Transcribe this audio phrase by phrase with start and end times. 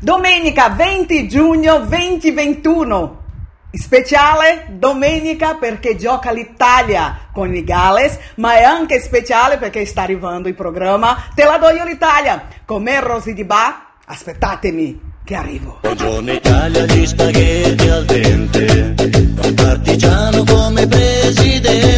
[0.00, 3.22] Domenica 20 giugno 2021.
[3.72, 10.46] Speciale domenica perché gioca l'Italia con i Galles, ma è anche speciale perché sta arrivando
[10.46, 13.94] il programma Te la do io l'Italia con me Rosy Di Ba.
[14.06, 15.78] Aspettatemi che arrivo.
[15.82, 18.94] Buongiorno Italia, gli spaghetti al dente,
[19.42, 21.97] un partigiano come presidente,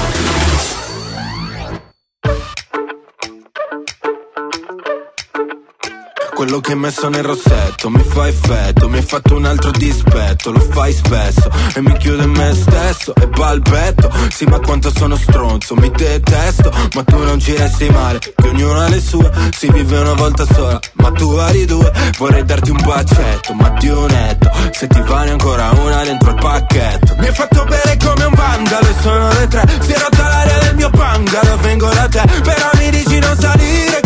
[6.41, 7.91] Quello che hai messo nel rossetto.
[7.91, 12.23] Mi fa effetto Mi hai fatto un altro dispetto, lo fai spesso E mi chiudo
[12.23, 13.13] in me stesso.
[13.13, 18.17] E balbetto Sì ma quanto sono stronzo, mi detesto Ma tu non ci resti male,
[18.17, 22.43] che ognuno ha le sue Si vive una volta sola, ma tu vari due Vorrei
[22.43, 24.37] darti un bacetto, ma di un
[24.71, 27.15] Se ti vale ancora una dentro il pacchetto.
[27.19, 29.63] Mi hai fatto bere come un vandalo e sono le tre.
[29.79, 32.23] Si è rotta l'aria del mio bungalow, vengo da te.
[32.41, 33.99] Però mi dici non salire,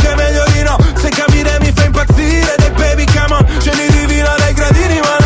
[1.15, 2.55] capire mi fa impazzire.
[2.57, 3.61] Dei baby come on.
[3.61, 5.24] Ce li divino dai gradini ma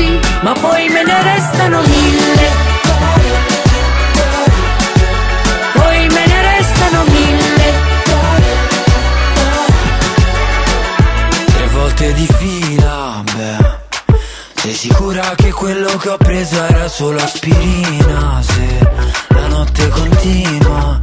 [0.00, 2.48] così Ma poi me ne restano mille.
[5.74, 7.72] Poi me ne restano mille.
[11.46, 13.78] Tre volte di fila, beh.
[14.54, 18.42] Sei sicura che quello che ho preso era solo aspirina?
[18.42, 18.88] Se
[19.28, 21.00] la notte continua.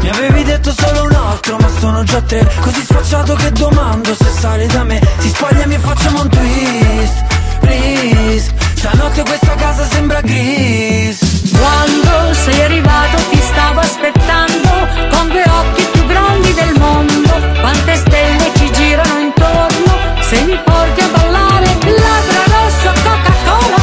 [0.00, 2.48] Mi avevi detto solo un altro ma sono già tre.
[2.60, 5.00] Così sfacciato che domando se sali da me.
[5.18, 7.24] Ti spogliami e facciamo un twist,
[7.68, 11.18] please Stanotte questa casa sembra gris.
[11.58, 14.68] Quando sei arrivato ti stavo aspettando
[15.10, 17.32] Con due occhi più grandi del mondo.
[17.60, 23.82] Quante stelle ci girano intorno Se mi porti a ballare Labbra rosso Coca-Cola.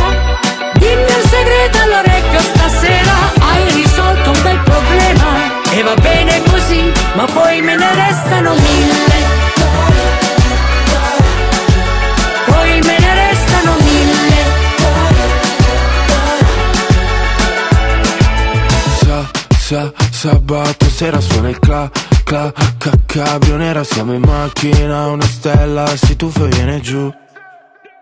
[0.75, 5.53] Dimmi un segreto all'orecchio stasera Hai risolto un bel problema.
[5.71, 9.24] E va bene così Ma poi me ne restano mille
[19.65, 21.89] Sa, sa, sabato sera suona il cla,
[22.23, 27.11] cla, ca, cabrio nera Siamo in macchina, una stella si tuffa e viene giù.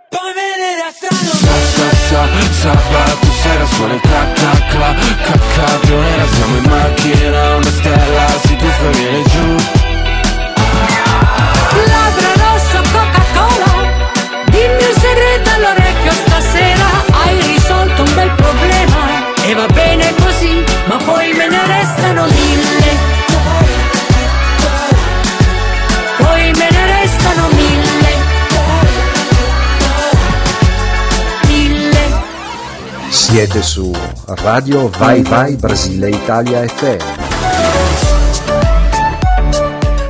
[0.10, 5.40] Poi me ne restano Sa, sa, sa, sabato sera suona il cla, cla, cla, ca,
[5.56, 9.56] cabrio nera Siamo in macchina, una stella si tuffa e viene giù.
[11.88, 13.72] Labbra rosso Coca-Cola
[14.50, 16.88] Dimmi un segreto all'orecchio stasera
[17.24, 18.83] Hai risolto un bel problema
[19.46, 22.92] E va bene così Ma poi me ne restano mille.
[26.18, 28.12] Poi me ne restano mille.
[31.48, 32.22] Mille.
[33.10, 33.94] Siete su
[34.26, 37.24] Radio Vai Vai Brasile Italia FM.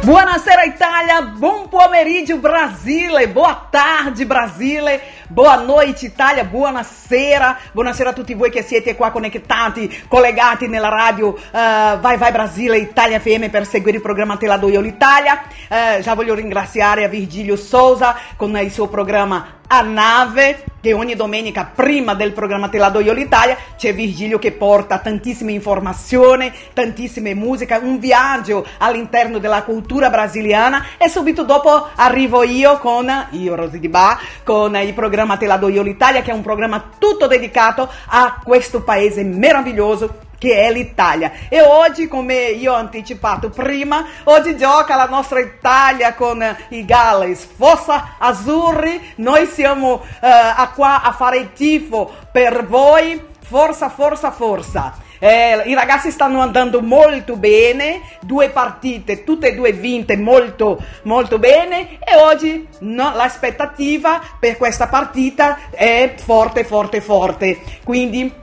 [0.01, 5.01] Buonasera Itália, bom pomeriggio Brasile, boa tarde Brasile,
[5.33, 11.35] boa noite Itália, buonasera, buonasera a tutti voi che siete qua connettati, collegati nella radio
[11.35, 15.41] eh, Vai Vai Brasile Italia FM per seguire il programma Te la do io l'Italia.
[15.67, 21.15] Eh, già voglio ringraziare a Virgilio Souza con il suo programma a nave che ogni
[21.15, 26.51] domenica prima del programma Te la do io l'Italia c'è Virgilio che porta tantissime informazioni,
[26.73, 33.55] tantissime musiche, un viaggio all'interno della cultura brasiliana e subito dopo arrivo io con io
[33.55, 36.91] Rosy Di Ba con il programma Te la do io l'Italia che è un programma
[36.99, 41.31] tutto dedicato a questo paese meraviglioso che è l'Italia.
[41.47, 47.47] E oggi, come io ho anticipato prima, oggi gioca la nostra Italia con i Galles,
[47.55, 49.13] Fossa Azzurri.
[49.15, 53.31] Noi siamo eh, qua a fare il tifo per voi.
[53.39, 54.95] Forza, forza, forza.
[55.19, 61.39] Eh, I ragazzi stanno andando molto bene, due partite, tutte e due vinte molto, molto
[61.39, 67.61] bene e oggi no, l'aspettativa per questa partita è forte, forte, forte.
[67.83, 68.41] Quindi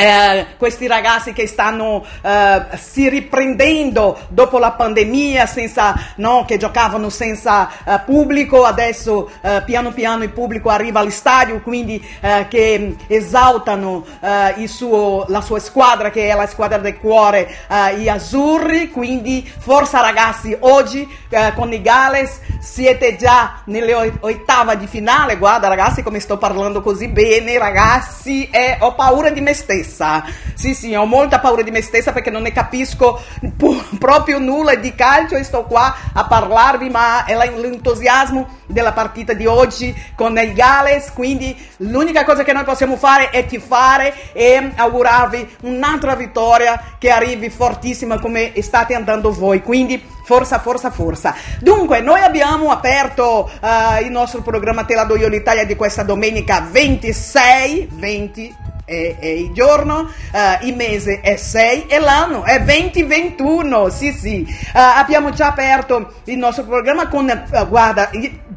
[0.00, 7.10] eh, questi ragazzi che stanno eh, si riprendendo dopo la pandemia, senza, no, che giocavano
[7.10, 12.96] senza eh, pubblico, adesso eh, piano piano il pubblico arriva allo stadio, quindi eh, che
[13.08, 17.48] esaltano eh, suo, la sua squadra che è la squadra del cuore,
[17.96, 21.06] gli azzurri, quindi forza ragazzi, oggi
[21.54, 27.08] con i Gales siete già nelle ottava di finale, guarda ragazzi come sto parlando così
[27.08, 28.48] bene, ragazzi,
[28.80, 30.24] ho paura di me stessa stessa.
[30.54, 33.20] Sì, sì, ho molta paura di me stessa perché non ne capisco
[33.56, 39.32] pu- proprio nulla di calcio e sto qua a parlarvi, ma è l'entusiasmo della partita
[39.32, 44.70] di oggi con il Gales, quindi l'unica cosa che noi possiamo fare è tifare e
[44.76, 49.62] augurarvi un'altra vittoria che arrivi fortissima come state andando voi.
[49.62, 51.34] Quindi forza, forza, forza.
[51.60, 56.04] Dunque, noi abbiamo aperto uh, il nostro programma Te la do io l'Italia di questa
[56.04, 62.60] domenica 26, 20 è, è il giorno, uh, il mese è 6 e l'anno è
[62.60, 63.88] 2021.
[63.90, 64.44] Sì, sì.
[64.48, 68.10] Uh, abbiamo già aperto il nostro programma con, uh, guarda,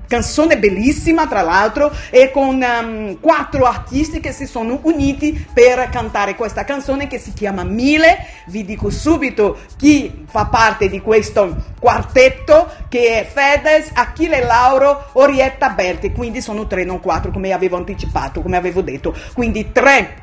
[0.07, 6.35] canzone bellissima tra l'altro e con um, quattro artisti che si sono uniti per cantare
[6.35, 8.25] questa canzone che si chiama Mille.
[8.47, 15.69] Vi dico subito chi fa parte di questo quartetto che è Fedez, Achille Lauro, Orietta
[15.69, 20.21] Berti, quindi sono tre, non quattro come avevo anticipato, come avevo detto, quindi tre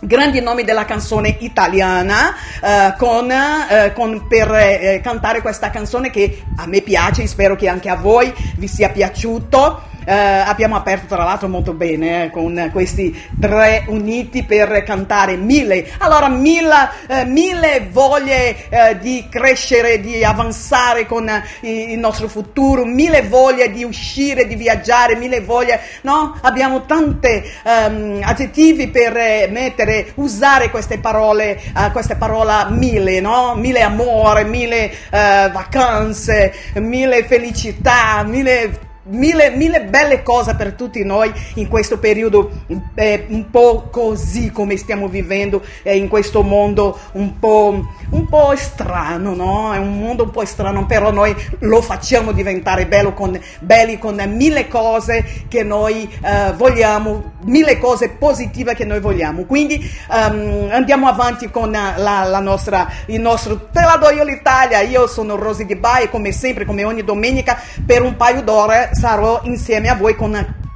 [0.00, 6.44] grandi nomi della canzone italiana uh, con, uh, con, per uh, cantare questa canzone che
[6.56, 11.22] a me piace, spero che anche a voi vi sia piaciuto eh, abbiamo aperto tra
[11.22, 15.86] l'altro molto bene eh, con questi tre uniti per cantare mille.
[15.98, 22.86] Allora, mille, eh, mille voglie eh, di crescere, di avanzare con eh, il nostro futuro,
[22.86, 26.38] mille voglie di uscire, di viaggiare, mille voglie, no?
[26.40, 31.60] Abbiamo tanti um, aggettivi per eh, mettere, usare queste parole,
[31.92, 33.54] queste parole mille, no?
[33.56, 41.68] Mille amore, mille vacanze, mille felicità, mille mille, mille belle cose per tutti noi in
[41.68, 42.50] questo periodo
[42.94, 48.54] eh, un po' così come stiamo vivendo eh, in questo mondo un po', un po'
[48.56, 49.72] strano, no?
[49.72, 54.16] È un mondo un po' strano, però noi lo facciamo diventare bello con, belli con
[54.28, 59.44] mille cose che noi eh, vogliamo, mille cose positive che noi vogliamo.
[59.44, 59.78] Quindi
[60.10, 64.80] um, andiamo avanti con la, la, nostra, il nostro Te la do io l'Italia.
[64.80, 69.42] Io sono Rosy Di Bai, come sempre, come ogni domenica, per un paio d'ore sarò
[69.44, 70.34] insieme a voi con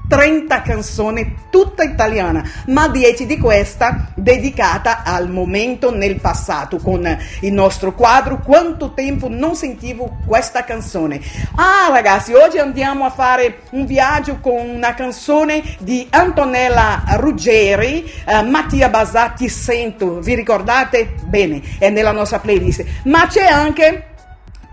[0.08, 7.52] 30 canzoni tutta italiana, ma 10 di questa dedicata al momento nel passato con il
[7.52, 11.20] nostro quadro Quanto tempo non sentivo questa canzone.
[11.56, 18.42] Ah ragazzi, oggi andiamo a fare un viaggio con una canzone di Antonella Ruggeri, eh,
[18.42, 21.14] Mattia Basatti Sento, vi ricordate?
[21.24, 24.12] Bene, è nella nostra playlist, ma c'è anche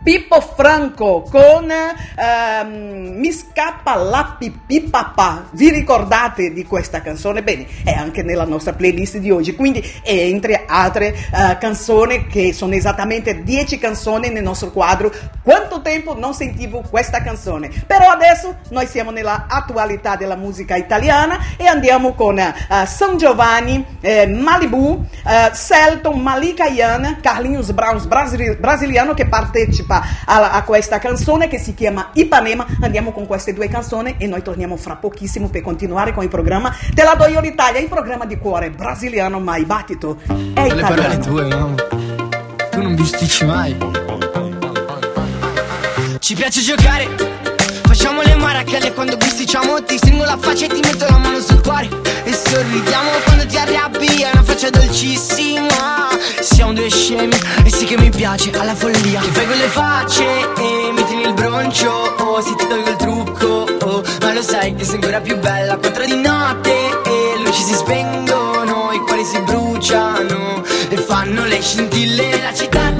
[0.01, 5.49] Pippo Franco con ehm, Mi scappa la pipì papà.
[5.51, 7.43] Vi ricordate di questa canzone?
[7.43, 12.75] Bene, è anche nella nostra playlist di oggi, quindi entre altre uh, canzoni che sono
[12.75, 15.11] esattamente 10 canzoni nel nostro quadro.
[15.43, 17.69] Quanto tempo non sentivo questa canzone?
[17.85, 23.85] Però adesso noi siamo nella attualità della musica italiana e andiamo con uh, San Giovanni,
[23.99, 25.05] eh, Malibu,
[25.51, 31.74] Selton, Malika Ian, Carlinhos Browns brasiliano che partecipa partecipa a, a, questa canzone che si
[31.74, 32.65] chiama Ipanema.
[32.81, 36.74] Andiamo con queste due canzoni e noi torniamo fra pochissimo per continuare con il programma
[36.94, 40.18] Te la do io l'Italia, il programma di cuore brasiliano mai battito.
[40.28, 40.75] È italiano.
[40.75, 41.75] Le parole tue, no?
[42.69, 43.75] Tu non bisticci mai.
[46.19, 47.58] Ci piace giocare
[47.99, 51.59] Facciamo le marachelle quando bisticciamo Ti stringo la faccia e ti metto la mano sul
[51.59, 51.89] cuore.
[52.23, 56.07] E sorridiamo quando ti arrabbi È una faccia dolcissima.
[56.39, 59.19] Siamo due scemi E sì che mi piace alla follia.
[59.19, 63.68] Che fai le facce e mi tieni il broncio oh, Se ti tolgo il trucco
[63.85, 67.73] oh, Ma lo sai che sei ancora più bella Quattro di notte e luci si
[67.73, 72.91] spengono I cuori si bruciano E fanno le scintille La città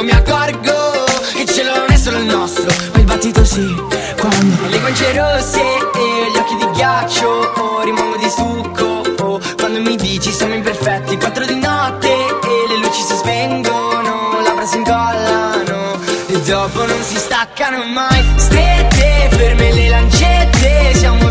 [0.00, 3.44] che manco mi accorgo Che il cielo non è solo il nostro Ma il battito
[3.44, 3.74] sì,
[4.18, 9.80] quando Le guance rosse e gli occhi di ghiaccio oh, Rimango di succo oh, Quando
[9.80, 15.98] mi dici siamo imperfetti Quattro di notte e le luci si spengono Labbra si incollano
[16.26, 18.24] E dopo non si staccano mai.
[18.36, 21.29] Strette, ferme le lancette Siamo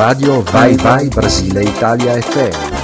[0.00, 2.78] Radio Vai Vai Brasile Italia FM.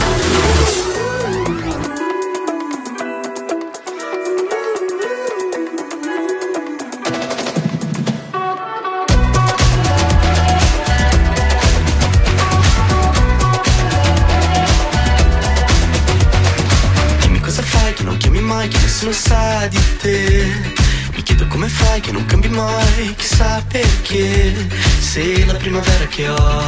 [21.98, 24.54] Che non cambi mai, chissà perché.
[25.00, 26.62] Sei la primavera che ho,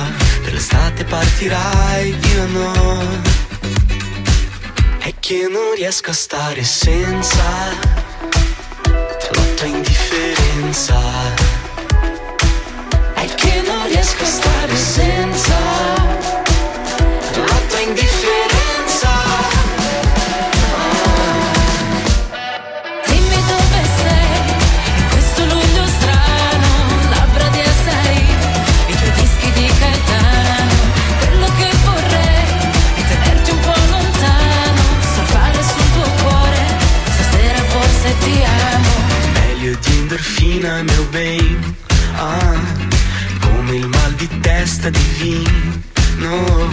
[1.09, 3.03] partirai, io no.
[4.99, 7.45] È che non riesco a stare senza
[9.33, 10.99] la tua indifferenza.
[13.15, 15.58] È che non riesco a stare senza
[44.89, 46.69] testa divino.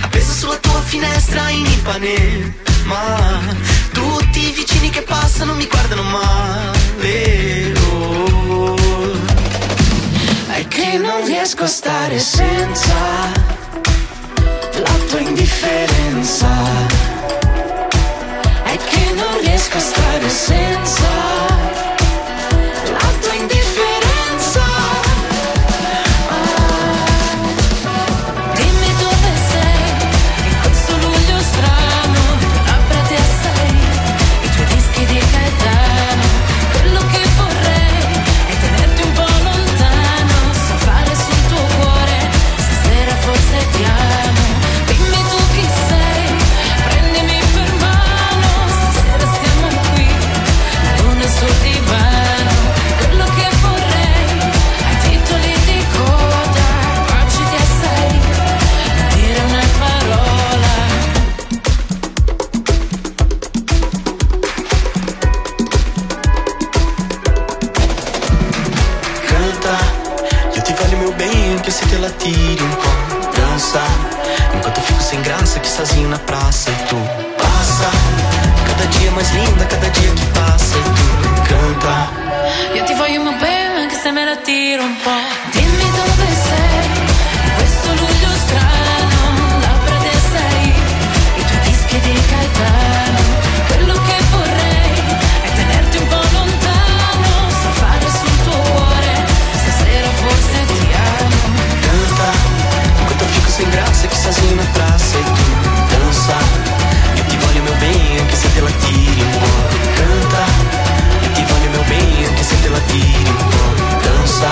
[0.00, 3.40] Appeso sulla tua finestra in Ipanema.
[3.92, 5.81] Tutti i vicini che passano mi guardano
[71.72, 73.40] meu bem, anche se te la tiri um po'.
[73.40, 73.82] Dança,
[74.54, 76.96] enquanto eu fico sem graça, aqui sozinho na praça e tu
[77.38, 77.90] passa.
[78.66, 82.10] Cada dia mais linda, cada dia que passa e tu canta.
[82.74, 85.10] Io ti voglio un bene anche se me la tiro un po'.
[85.52, 86.84] Dimmi dove sei,
[87.44, 90.74] in questo luglio strano, labbra di sei,
[91.36, 93.01] i tuoi dischi di Caetano.
[104.30, 105.46] Na praça e tu
[105.90, 106.38] dança.
[107.18, 109.62] Eu te voglio meu bem, anche se te la tiri un po'.
[109.96, 110.44] Canta,
[111.22, 113.70] io ti voglio meu bem, anche se te la tiri un po'.
[114.04, 114.50] Danza.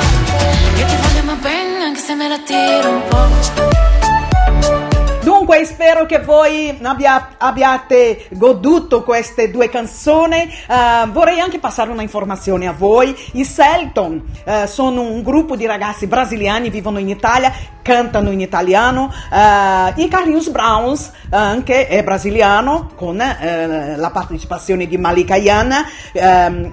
[0.77, 3.29] Io ti voglio bene anche se me la tiro un po'.
[5.23, 10.37] Dunque spero che voi abbia- abbiate goduto queste due canzoni.
[10.37, 13.17] Eh, vorrei anche passare una informazione a voi.
[13.33, 19.13] I Selton eh, sono un gruppo di ragazzi brasiliani, vivono in Italia, cantano in italiano,
[19.31, 26.21] uh, i Carlinhos Browns anche è brasiliano con uh, la partecipazione di Malika Yan uh,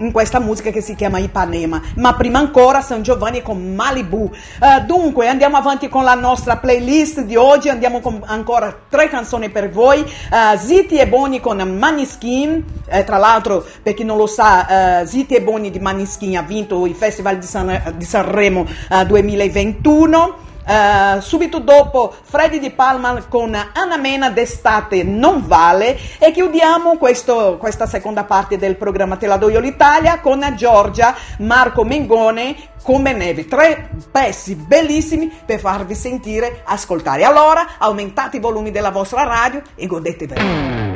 [0.03, 4.31] in questa musica che si chiama Ipanema, ma prima ancora San Giovanni con Malibu.
[4.85, 9.69] dunque andiamo avanti con la nostra playlist di oggi, andiamo con ancora tre canzoni per
[9.69, 10.05] voi,
[10.57, 15.41] Ziti e Boni con Maniskin, eh, tra l'altro per chi non lo sa Ziti e
[15.41, 18.65] Boni di Maniskin ha vinto il Festival di, San, di Sanremo
[19.05, 20.45] 2021.
[20.67, 27.55] Uh, subito dopo Freddy Di Palma con Anna Mena d'estate non vale e chiudiamo questo,
[27.57, 33.13] questa seconda parte del programma Te la do io l'Italia con Giorgia, Marco Mengone come
[33.13, 37.23] neve, tre pezzi bellissimi per farvi sentire, ascoltare.
[37.23, 40.86] Allora aumentate i volumi della vostra radio e godetevelo.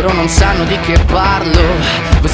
[0.00, 2.09] Loro non sanno di che parlo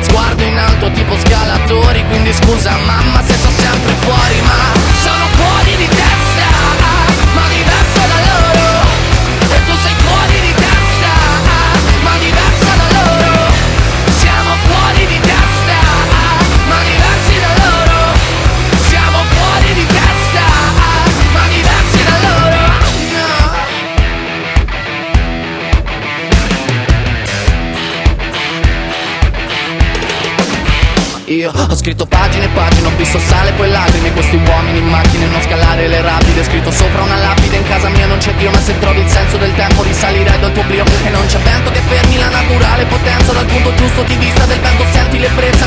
[0.00, 5.27] Sguardo in alto tipo scalatori Quindi scusa mamma se sto sempre fuori Ma sono
[31.28, 34.12] Io ho scritto pagine e pagine, ho visto sale e poi lacrime.
[34.12, 36.42] Questi uomini in macchine, non scalare le rapide.
[36.42, 39.36] Scritto sopra una lapide, in casa mia non c'è Dio Ma se trovi il senso
[39.36, 40.84] del tempo risalirai dal tuo oblio.
[41.04, 43.32] E non c'è vento che fermi la naturale potenza.
[43.32, 45.66] Dal punto giusto di vista del vento senti l'ebbrezza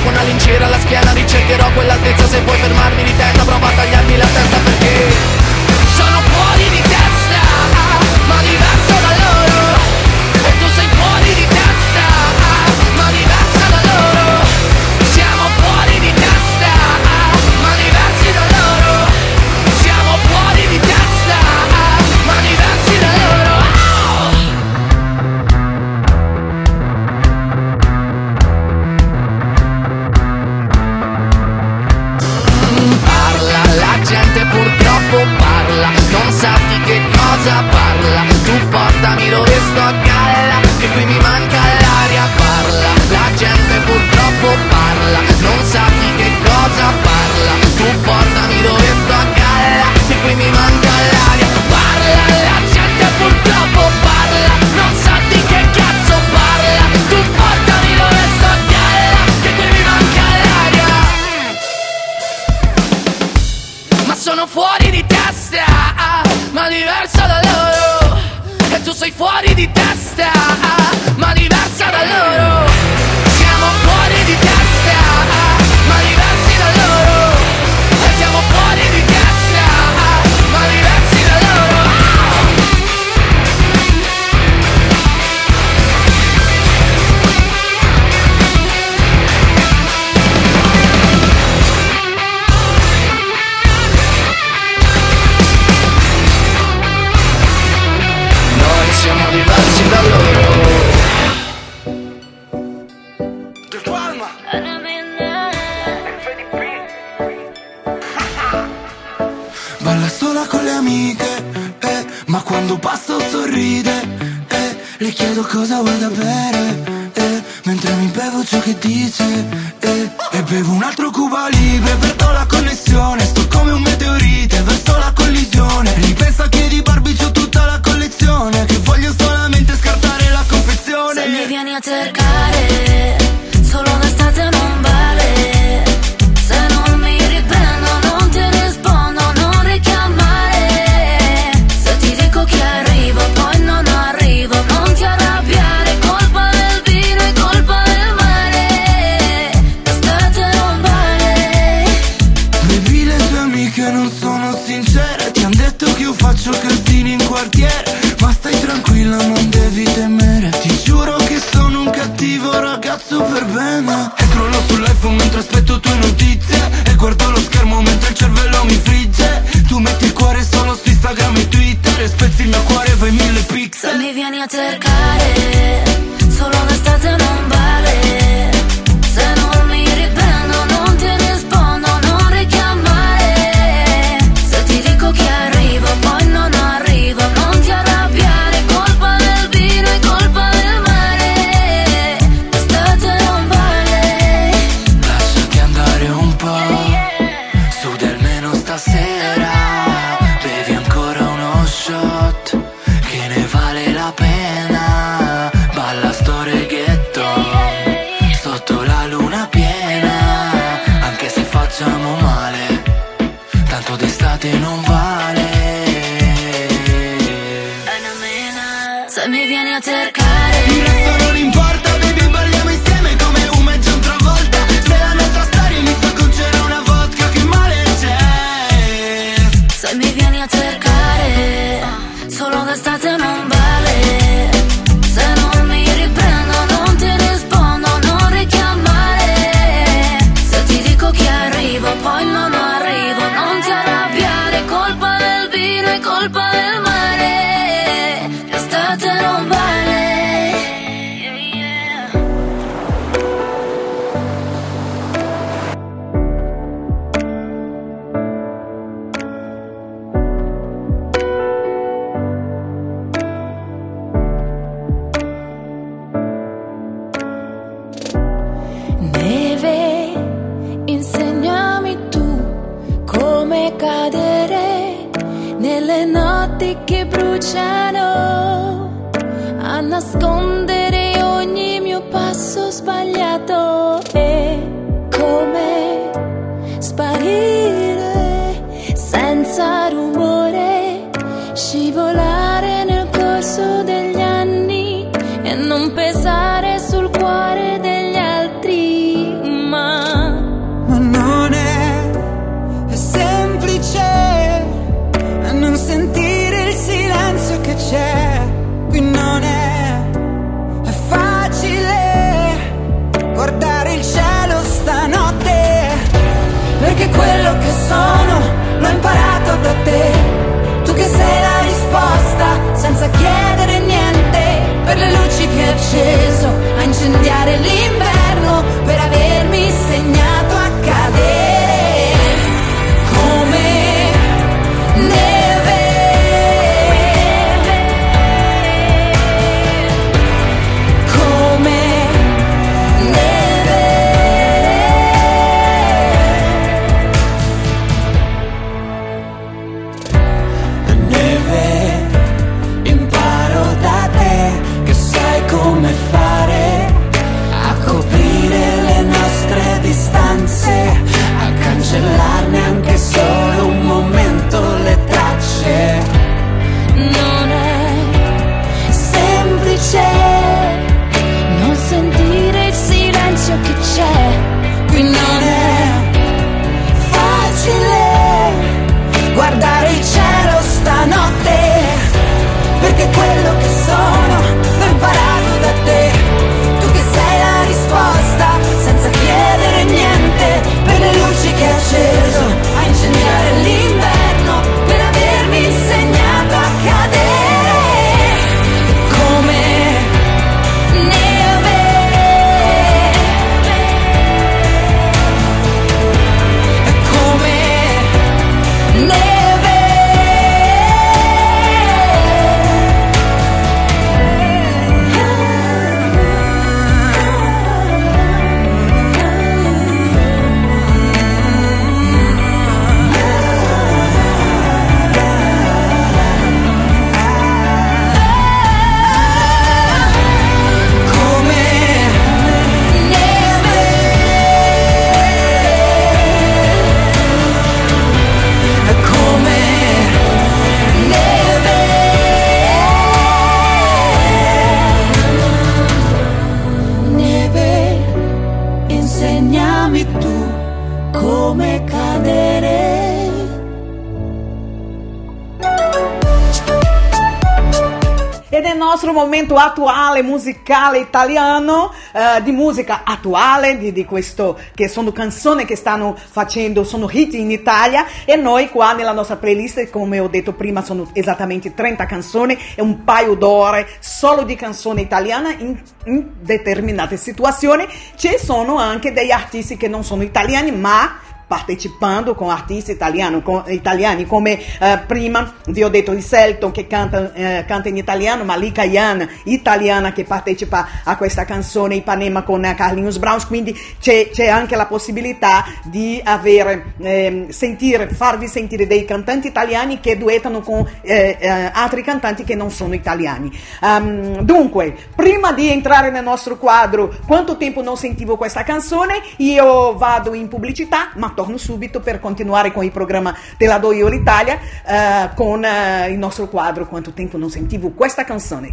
[459.12, 465.65] nostro momento attuale musicale italiano, eh, di musica attuale, di, di questo che sono canzoni
[465.65, 470.28] che stanno facendo, sono hit in Italia e noi qua nella nostra playlist, come ho
[470.28, 475.80] detto prima, sono esattamente 30 canzoni e un paio d'ore solo di canzone italiana in,
[476.06, 477.88] in determinate situazioni.
[478.15, 481.19] Ci sono anche degli artisti che non sono italiani ma
[481.51, 486.87] partecipando con artisti italiano, con- italiani come eh, prima vi ho detto di Selton che
[486.87, 492.63] canta, eh, canta in italiano, Malika Yan, italiana che partecipa a questa canzone Ipanema con
[492.63, 498.87] eh, Carlinhos Browns, quindi c'è, c'è anche la possibilità di avere, ehm, sentire, farvi sentire
[498.87, 503.51] dei cantanti italiani che duettano con eh, eh, altri cantanti che non sono italiani.
[503.81, 509.97] Um, dunque, prima di entrare nel nostro quadro, quanto tempo non sentivo questa canzone, io
[509.97, 514.60] vado in pubblicità, ma torno subito per continuare con il programma della Do Io l'Italia
[514.86, 518.71] eh, con eh, il nostro quadro Quanto tempo non sentivo questa canzone.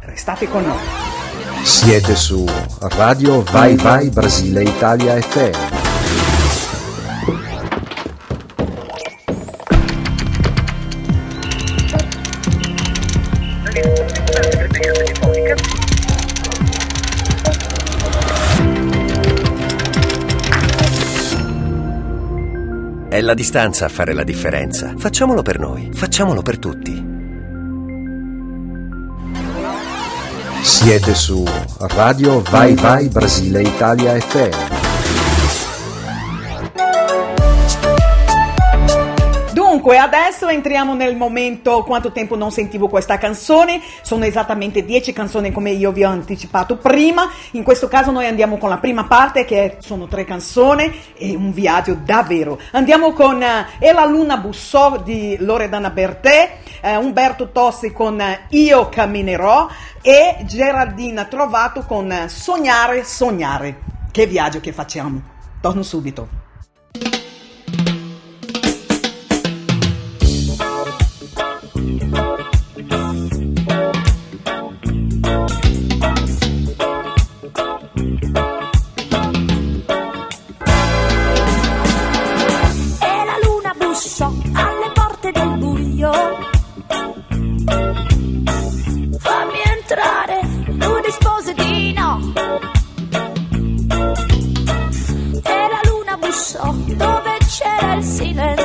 [0.00, 0.78] Restate con noi.
[1.62, 2.46] Siete su
[2.78, 5.79] Radio Vai Vai Brasile Italia FM.
[23.20, 24.94] È la distanza a fare la differenza.
[24.96, 27.04] Facciamolo per noi, facciamolo per tutti.
[30.62, 31.44] Siete su
[31.76, 34.79] Radio Vai Vai Brasile Italia FM.
[39.80, 43.80] Dunque, adesso entriamo nel momento quanto tempo non sentivo questa canzone.
[44.02, 47.30] Sono esattamente 10 canzoni come io vi ho anticipato prima.
[47.52, 51.54] In questo caso noi andiamo con la prima parte che sono tre canzoni e un
[51.54, 52.58] viaggio davvero.
[52.72, 58.48] Andiamo con eh, E la luna bussò di Loredana Bertè, eh, Umberto Tossi con eh,
[58.50, 59.66] Io camminerò
[60.02, 63.80] e Geraldina Trovato con Sognare, sognare.
[64.10, 65.22] Che viaggio che facciamo.
[65.62, 66.49] Torno subito.
[96.30, 98.59] La luna bussò dove c'era il silenzio.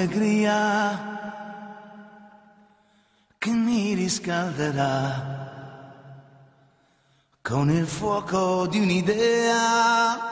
[0.00, 1.08] Allegria
[3.38, 5.38] che mi riscalderà
[7.42, 10.28] con il fuoco di un'idea.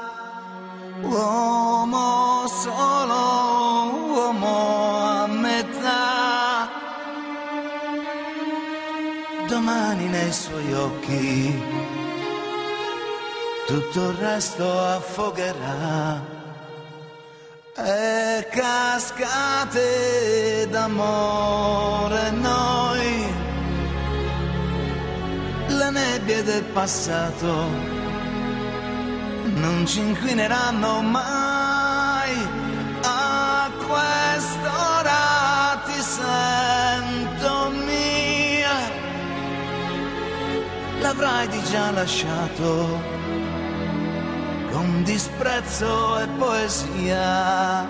[1.03, 6.69] Uomo solo, uomo a metà.
[9.49, 11.63] Domani nei suoi occhi
[13.67, 16.38] tutto il resto affogherà.
[17.81, 19.79] E cascate
[20.69, 23.33] d'amore noi,
[25.69, 27.47] le nebbie del passato
[29.55, 32.35] non ci inquineranno mai.
[33.01, 38.77] A quest'ora ti sento mia,
[40.99, 43.18] l'avrai di già lasciato
[44.79, 47.85] con disprezzo e poesia.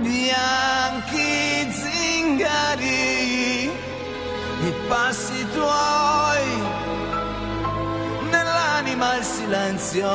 [0.00, 3.70] Bianchi zingari,
[4.68, 6.46] i passi tuoi,
[8.30, 10.10] nell'anima il silenzio.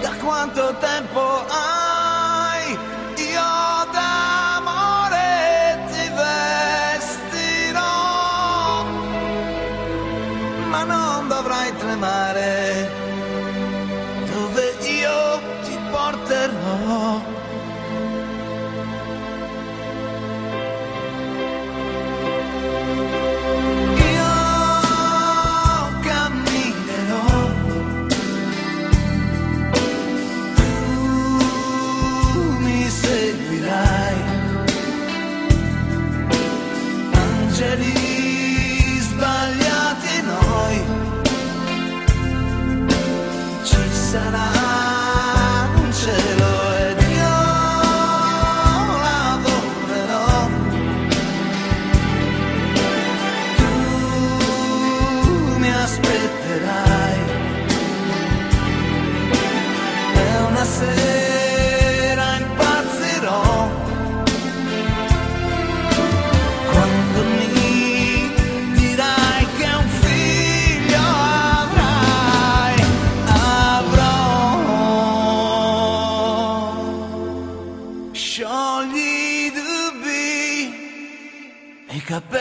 [0.00, 2.76] Da quanto tempo hai?
[3.30, 3.53] Io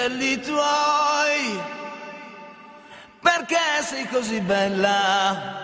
[0.03, 1.61] capelli tuoi,
[3.21, 5.61] perché sei così bella?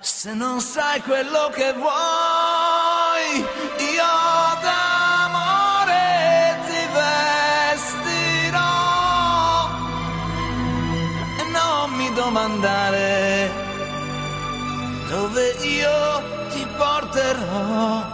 [0.00, 4.14] Se non sai quello che vuoi, io
[4.60, 6.04] d'amore
[6.66, 8.60] ti vestirò
[11.38, 13.50] e non mi domandare
[15.08, 18.13] dove io ti porterò.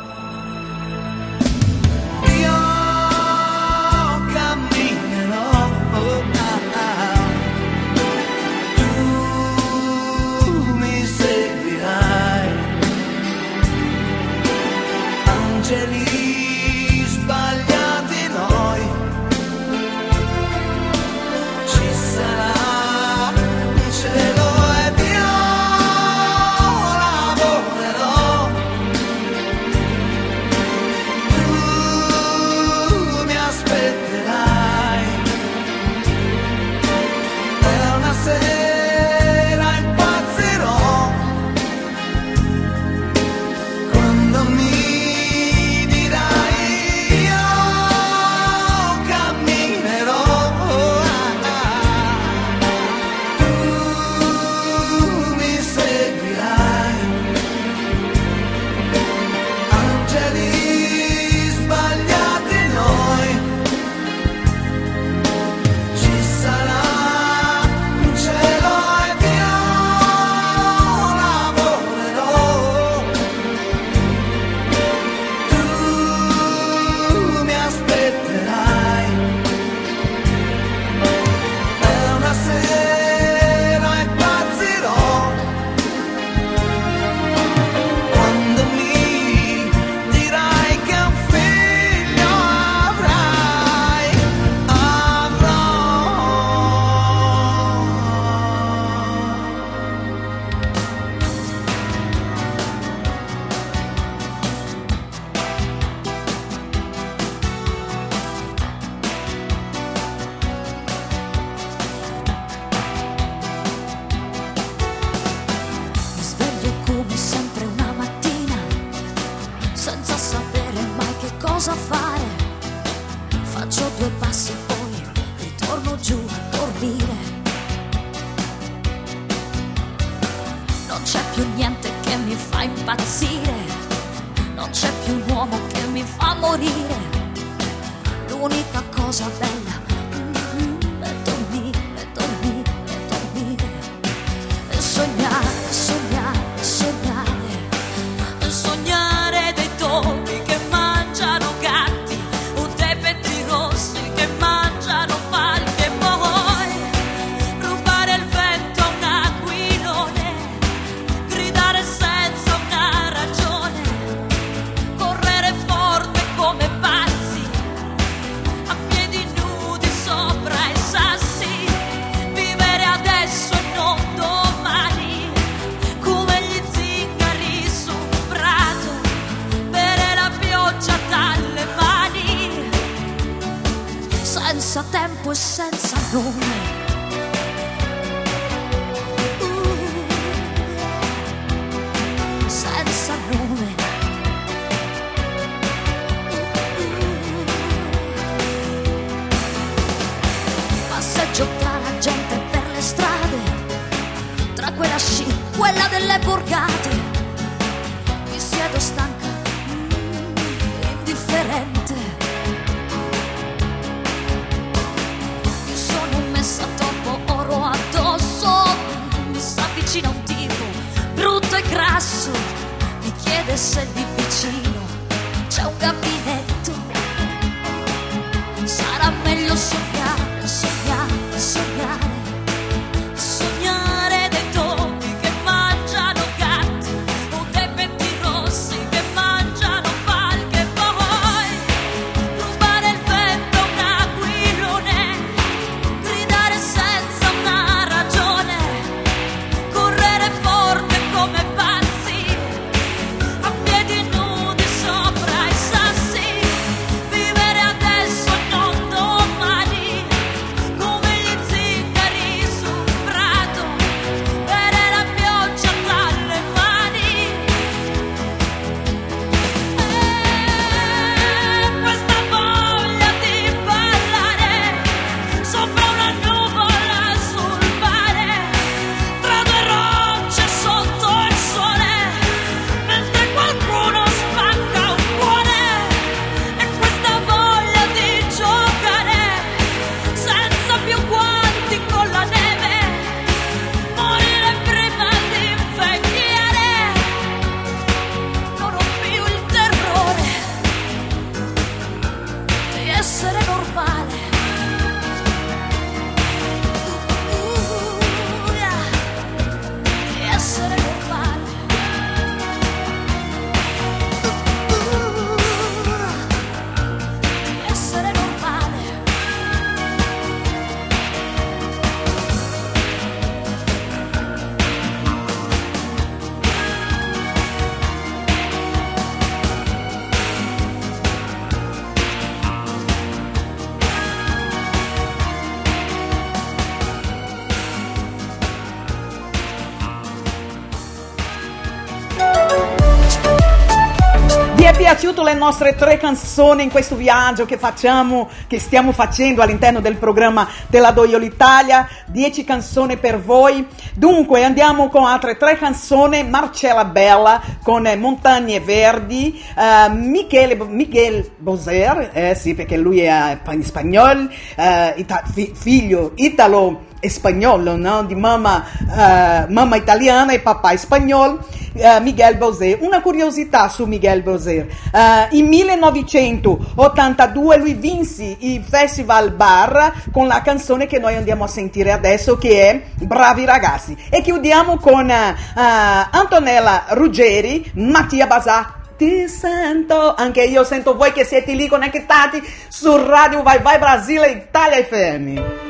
[345.01, 349.96] Piaciuto le nostre tre canzoni in questo viaggio che facciamo, che stiamo facendo all'interno del
[349.96, 351.88] programma della Doiol Italia?
[352.05, 353.66] Dieci canzoni per voi.
[353.94, 356.22] Dunque andiamo con altre tre canzoni.
[356.22, 363.55] Marcella Bella con Montagne Verdi, eh, Michele, Miguel Boser, eh sì perché lui è eh,
[363.55, 368.05] in spagnolo, eh, ita- fi- figlio italo spagnolo, no?
[368.05, 371.46] di mamma, eh, mamma italiana e papà spagnolo,
[371.80, 372.76] eh, Miguel Bosé.
[372.80, 374.68] Una curiosità su Miguel Bosé.
[374.92, 381.48] Eh, in 1982 lui vinse il Festival Bar con la canzone che noi andiamo a
[381.48, 383.96] sentire adesso che è Bravi ragazzi.
[384.10, 391.24] E chiudiamo con eh, Antonella Ruggeri, Mattia Basà ti sento, anche io sento voi che
[391.24, 395.69] siete lì connettati su Radio Vai Vai Brasile Italia FM.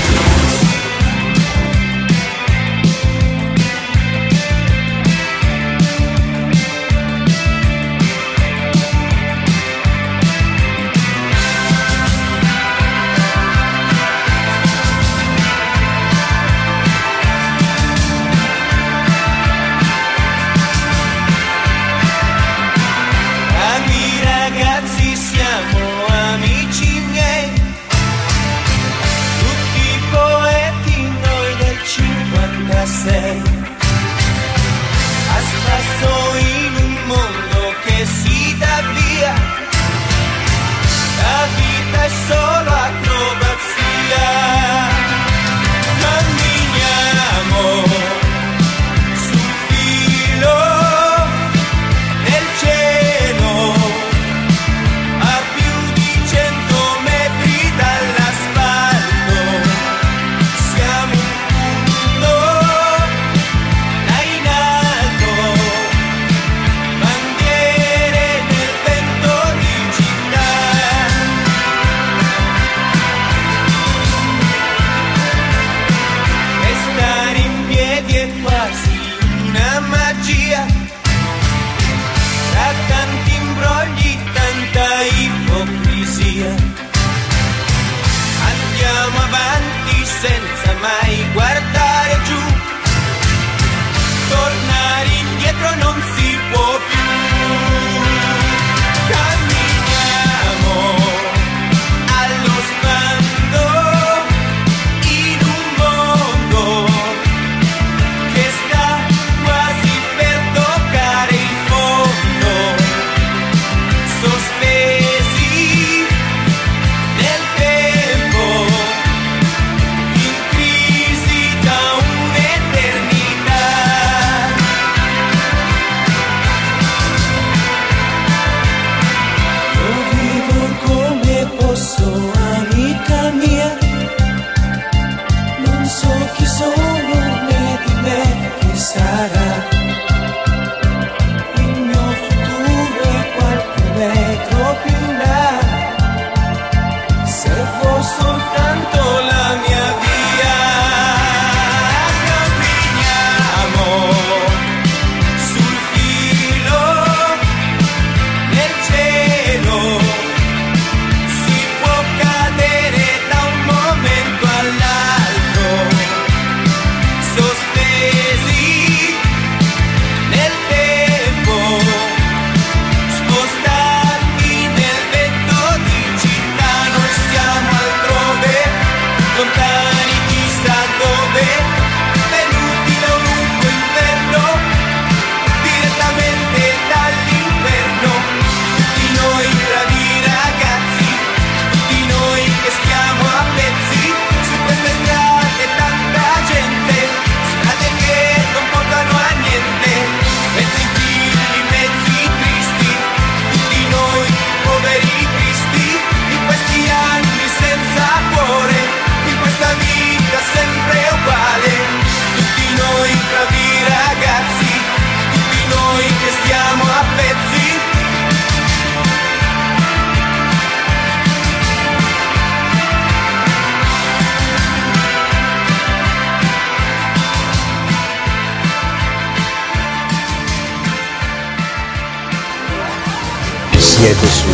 [234.11, 234.45] Siete su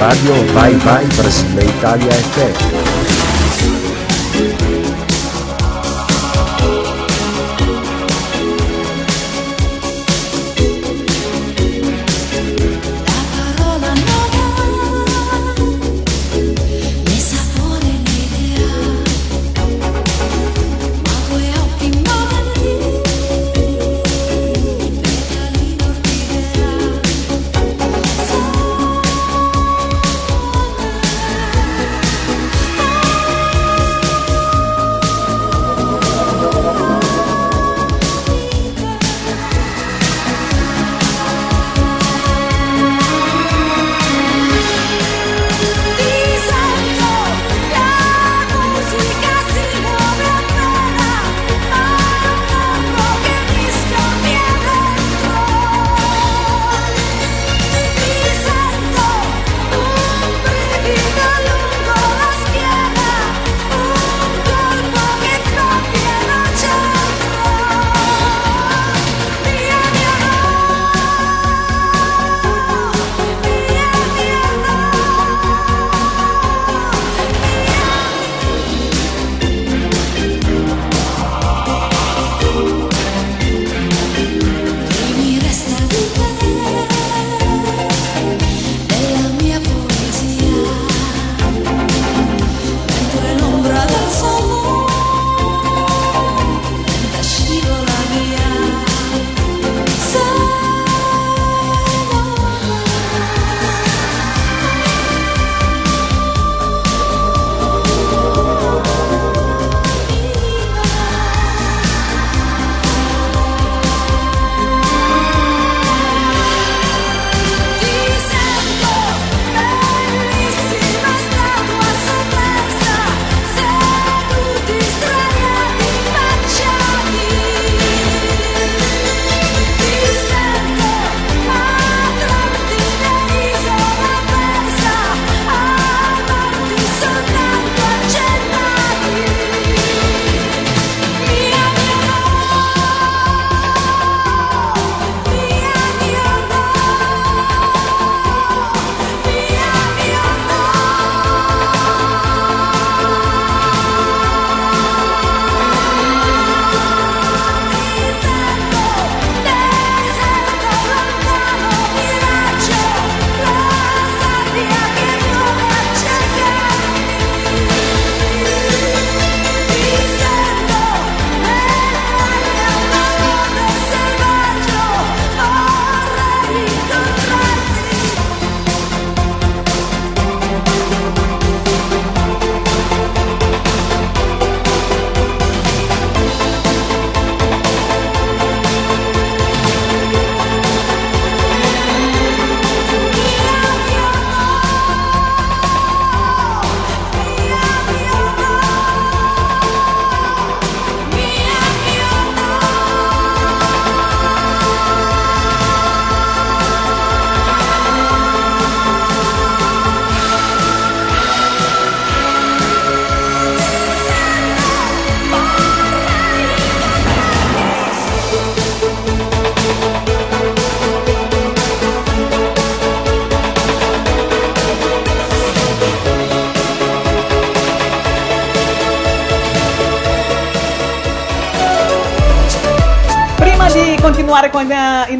[0.00, 2.97] Radio Vai Vai Brasile Italia FM.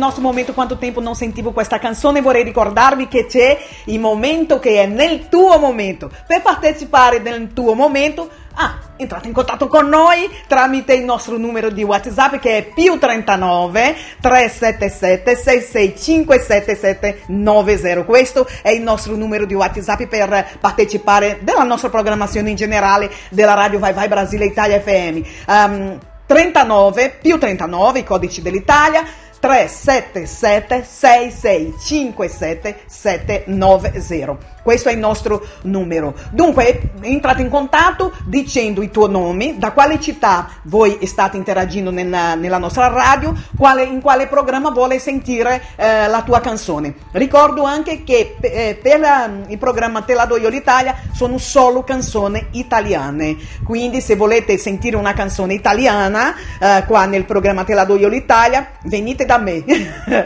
[0.09, 4.82] Nostro momento quanto tempo non sentivo questa canzone vorrei ricordarvi che c'è il momento che
[4.82, 6.11] è nel tuo momento.
[6.26, 11.68] Per partecipare nel tuo momento ah, entrate in contatto con noi tramite il nostro numero
[11.70, 19.54] di whatsapp che è più 39 377 665 90 questo è il nostro numero di
[19.54, 25.26] whatsapp per partecipare della nostra programmazione in generale della radio Vai Vai Brasile Italia FM
[25.48, 25.98] Um,
[26.28, 29.02] 39 più 39 i codici dell'Italia
[29.41, 36.12] 377 6657 790 questo è il nostro numero.
[36.30, 42.34] Dunque entrate in contatto dicendo i tuoi nomi da quale città voi state interagendo nella,
[42.34, 46.97] nella nostra radio quale, in quale programma vuole sentire eh, la tua canzone.
[47.12, 51.82] Ricordo anche che eh, per la- il programma Te la do io l'Italia sono solo
[51.82, 53.39] canzoni italiane.
[53.64, 58.09] Quindi se volete sentire una canzone italiana eh, qua nel programma Te la do io
[58.09, 59.62] l'Italia venite da me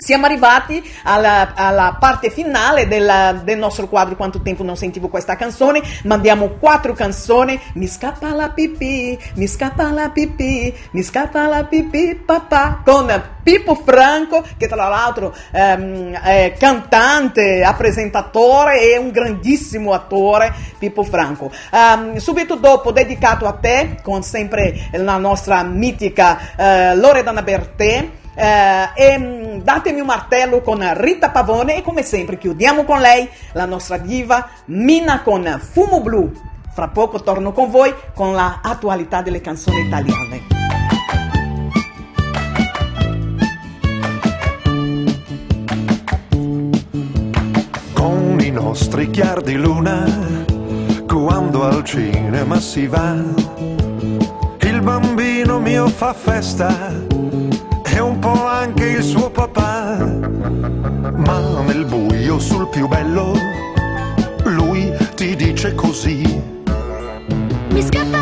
[0.03, 5.37] siamo arrivati alla, alla parte finale della- del nostro quadro Quanto tempo non sentivo questa
[5.37, 5.81] canzone.
[6.03, 7.59] Mandiamo quattro canzoni.
[7.75, 12.81] Mi scappa la pipì, mi scappa la pipì, mi scappa la pipì, papà.
[12.83, 20.53] Con Pippo Franco, che tra l'altro ehm, è cantante, presentatore e un grandissimo attore.
[20.77, 21.51] Pippo Franco.
[21.71, 28.21] Ehm, subito dopo, dedicato a te, con sempre la nostra mitica eh, Loredana Bertè.
[28.35, 33.29] Eh, e mm, datemi un martello con Rita Pavone e come sempre chiudiamo con lei
[33.51, 36.31] la nostra diva Mina con Fumo Blu.
[36.73, 40.61] Fra poco torno con voi con la attualità delle canzoni italiane.
[47.93, 50.03] con i nostri chiar di luna,
[51.07, 53.15] quando al cinema si va.
[54.59, 56.91] Il bambino mio fa festa
[58.97, 59.97] il suo papà,
[61.15, 63.33] ma nel buio sul più bello,
[64.43, 66.41] lui ti dice così.
[67.69, 68.12] Mi scappa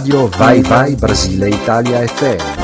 [0.00, 2.58] Radio Vai Vai Brasile Italia FM.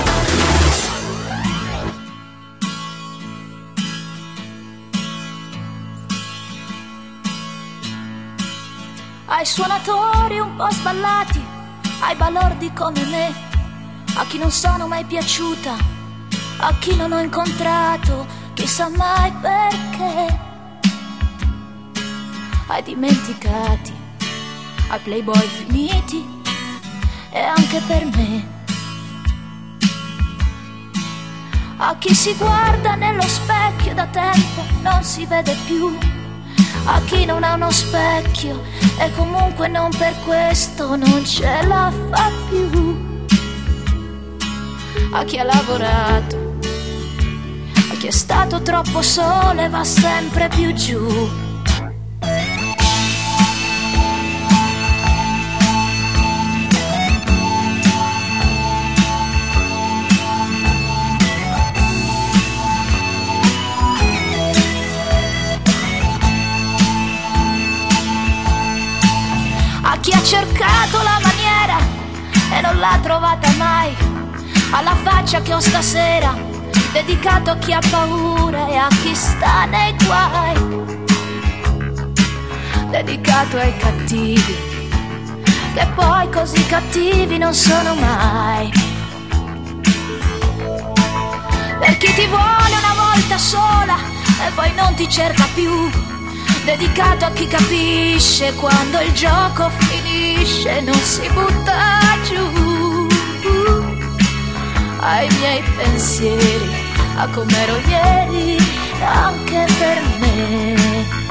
[9.26, 11.44] ai suonatori un po' sballati,
[12.00, 13.34] ai balordi come me,
[14.14, 15.76] a chi non sono mai piaciuta,
[16.60, 20.38] a chi non ho incontrato, chissà mai perché,
[22.68, 23.92] ai dimenticati,
[24.88, 26.35] ai playboy finiti
[27.46, 28.54] anche per me.
[31.78, 35.96] A chi si guarda nello specchio da tempo non si vede più
[36.88, 38.62] a chi non ha uno specchio
[38.98, 43.04] e comunque non per questo non ce la fa più.
[45.12, 46.58] A chi ha lavorato,
[47.90, 51.45] a chi è stato troppo solo e va sempre più giù.
[70.36, 71.78] Cercato la maniera
[72.52, 73.96] e non l'ha trovata mai,
[74.70, 76.36] alla faccia che ho stasera,
[76.92, 80.84] dedicato a chi ha paura e a chi sta nei guai,
[82.90, 84.56] dedicato ai cattivi,
[85.74, 88.70] che poi così cattivi non sono mai.
[91.80, 93.96] Per chi ti vuole una volta sola
[94.46, 96.05] e poi non ti cerca più
[96.66, 103.06] dedicato a chi capisce quando il gioco finisce, non si butta giù.
[104.98, 106.74] Ai miei pensieri,
[107.16, 108.56] a com'ero ieri,
[109.00, 111.25] anche per me.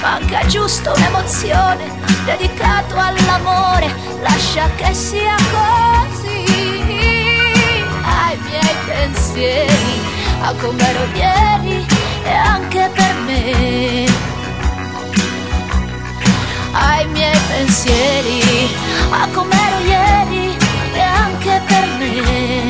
[0.00, 1.84] Manca giusto un'emozione
[2.24, 3.92] dedicato all'amore.
[4.22, 6.44] Lascia che sia così.
[8.02, 10.00] Ai miei pensieri,
[10.40, 11.86] a com'ero ieri
[12.24, 14.06] e anche per me.
[16.72, 18.70] Ai miei pensieri,
[19.10, 20.56] a com'ero ieri
[20.94, 22.69] e anche per me.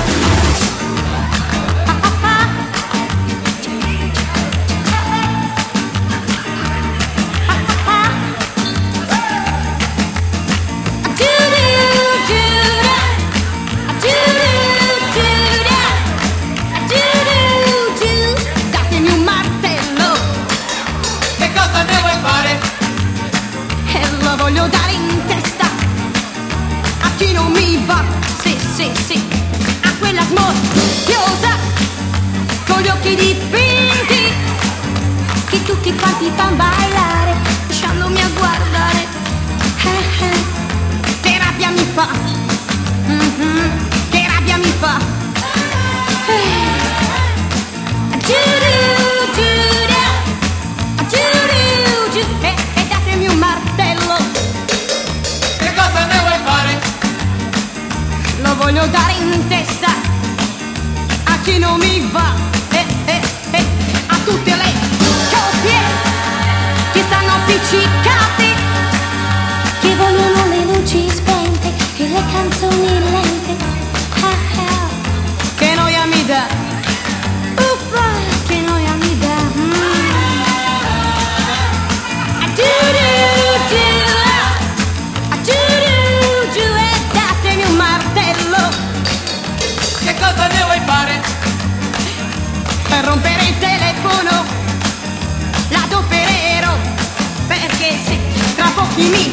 [99.01, 99.31] Mimì,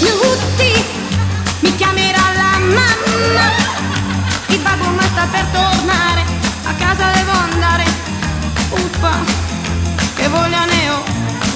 [0.00, 0.72] Nutti,
[1.60, 3.46] mi chiamerà la mamma.
[4.46, 6.24] Il babbo ma sta per tornare,
[6.64, 7.84] a casa devo andare.
[8.70, 9.18] Uffa,
[10.16, 11.02] che voglia ne ho.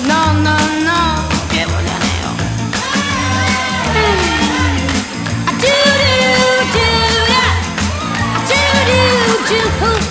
[0.02, 2.32] No, no, no, che voglia ne ho.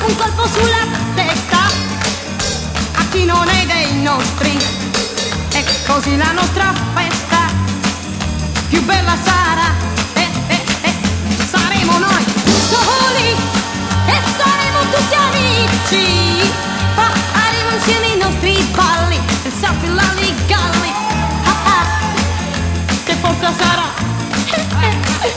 [0.05, 1.59] Un colpo sulla testa
[2.95, 4.57] a chi non è dei nostri,
[5.51, 7.22] è così la nostra festa
[8.83, 9.73] bella sarà.
[10.13, 10.93] Eh, eh, eh,
[11.45, 12.23] saremo noi
[12.69, 13.35] soli
[14.05, 16.51] e saremo tutti amici.
[16.95, 20.91] Faremo insieme i nostri balli, il selfie, lalli, galli.
[21.43, 21.85] Ah, ah.
[23.03, 23.87] Che forza sarà?
[24.51, 25.33] Eh, eh, eh.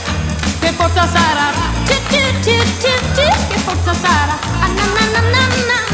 [0.59, 1.51] Che forza sarà?
[1.85, 4.37] Che forza sarà?
[4.59, 5.86] Ah, na, na, na,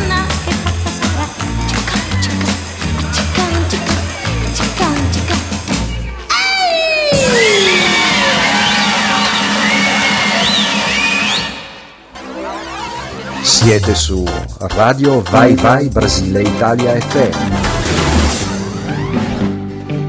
[13.64, 14.26] Siete su
[14.60, 17.54] Radio Vai Vai Brasile Italia FM.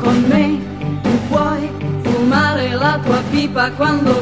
[0.01, 0.59] Con me
[1.01, 1.71] tu puoi
[2.03, 4.14] fumare la tua pipa quando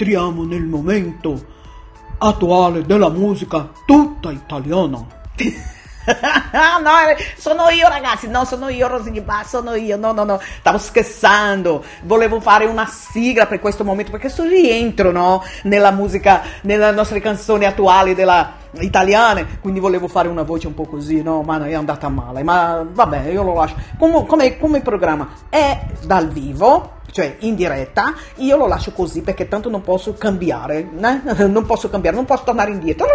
[0.00, 1.44] adesso rientriamo nel momento
[2.18, 5.06] attuale della musica tutta italiana.
[5.36, 10.78] no, eh, sono io ragazzi, no, sono io Rosini sono io, no, no, no, stavo
[10.78, 16.90] scherzando, volevo fare una sigla per questo momento perché sto rientro, no, nella musica, nelle
[16.90, 21.64] nostre canzoni attuali della italiane, quindi volevo fare una voce un po' così, no, ma
[21.64, 23.76] è andata male, ma vabbè, io lo lascio.
[23.98, 25.28] Come, come, come programma?
[25.48, 30.78] È dal vivo, cioè in diretta, io lo lascio così perché tanto non posso cambiare,
[30.78, 31.46] eh?
[31.46, 33.06] non posso cambiare, non posso tornare indietro.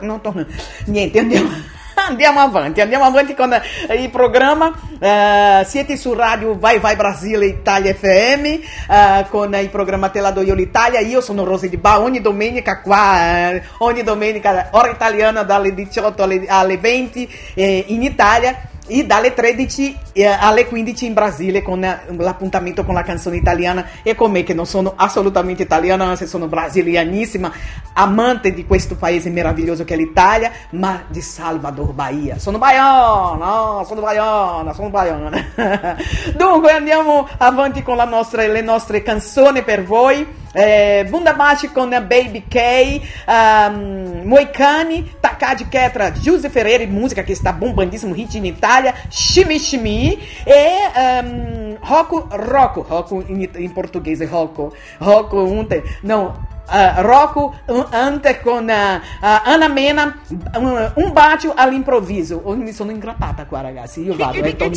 [0.00, 0.46] Non to-
[0.86, 1.50] niente, andiamo.
[1.94, 4.72] Andiamo avanti, andiamo avanti con eh, il programma.
[4.98, 10.30] Eh, siete su radio Vai Vai Brasile Italia FM eh, con il programma Te la
[10.30, 11.00] do io l'Italia.
[11.00, 16.22] Io sono Rosy Di Ba, ogni domenica qua, eh, ogni domenica ora italiana dalle 18
[16.22, 21.82] alle, alle 20 eh, in Italia e dalle 13 eh, alle 15 in Brasile con
[21.84, 26.26] eh, l'appuntamento con la canzone italiana e con me che non sono assolutamente italiana, anzi
[26.26, 27.52] sono brasilianissima,
[27.94, 32.38] amante di questo paese meraviglioso che è l'Italia, ma di Salvador Bahia.
[32.38, 35.30] Sono baiana, no, sono baiana, sono baiana.
[36.36, 40.40] Dunque andiamo avanti con la nostra- le nostre canzoni per voi.
[40.54, 47.52] Eh, Bunda Baci con Baby K, um, Moicani, Takadi Ketra, Giuse Ferreira, música que está
[47.52, 54.26] bombandíssimo hit in Itália, Shimi Shimi e um, Rocco Rocco, Rocco in, in português é
[54.26, 56.34] Rocco, Rocco Unte, não,
[56.68, 60.20] uh, Rocco uh, Ante con uh, uh, Ana Mena,
[60.58, 62.40] um, um bacio all'improvviso.
[62.44, 64.74] Oh, mi sono ingrappata qua ragazzi, io vado, eh, torno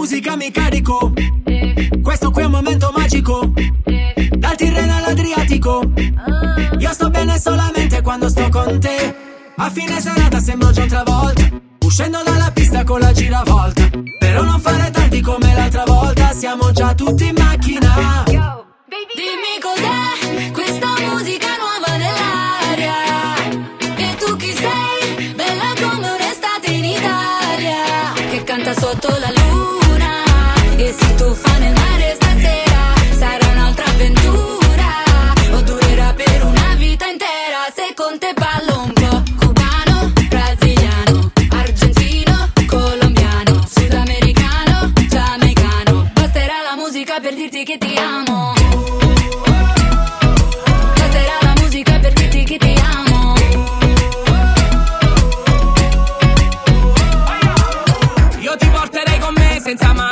[0.00, 1.12] musica mi carico.
[2.02, 3.52] Questo qui è un momento magico.
[4.30, 5.82] Dal Tirreno all'Adriatico.
[6.78, 9.14] Io sto bene solamente quando sto con te.
[9.56, 11.42] A fine serata sembro già un'altra volta.
[11.84, 13.90] Uscendo dalla pista con la giravolta.
[14.18, 16.32] Però non fare tardi come l'altra volta.
[16.32, 17.89] Siamo già tutti in macchina.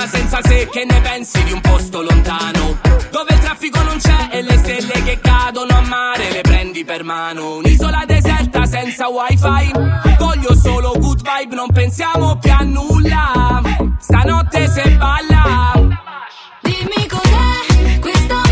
[0.09, 2.79] senza sé che ne pensi di un posto lontano?
[3.11, 7.05] Dove il traffico non c'è e le stelle che cadono a mare le prendi per
[7.05, 7.57] mano.
[7.57, 9.71] Un'isola deserta senza wifi.
[10.19, 13.63] Voglio solo good vibe, non pensiamo più a nulla.
[13.99, 15.73] Stanotte se balla.
[16.63, 18.48] Dimmi cos'è questo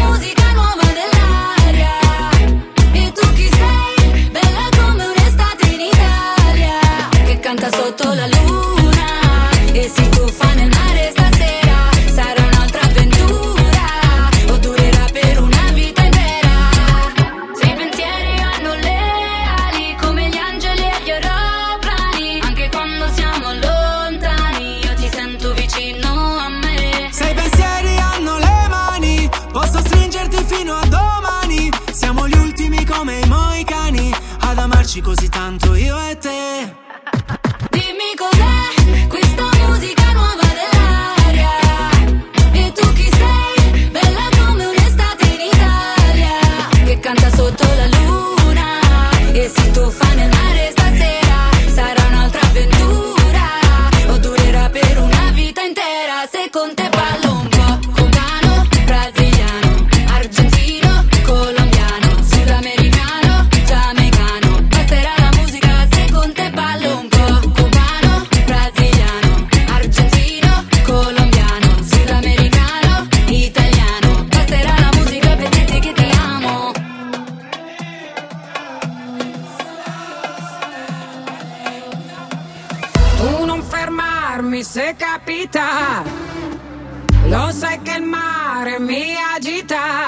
[88.87, 90.06] me agitar.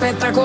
[0.00, 0.38] Petrak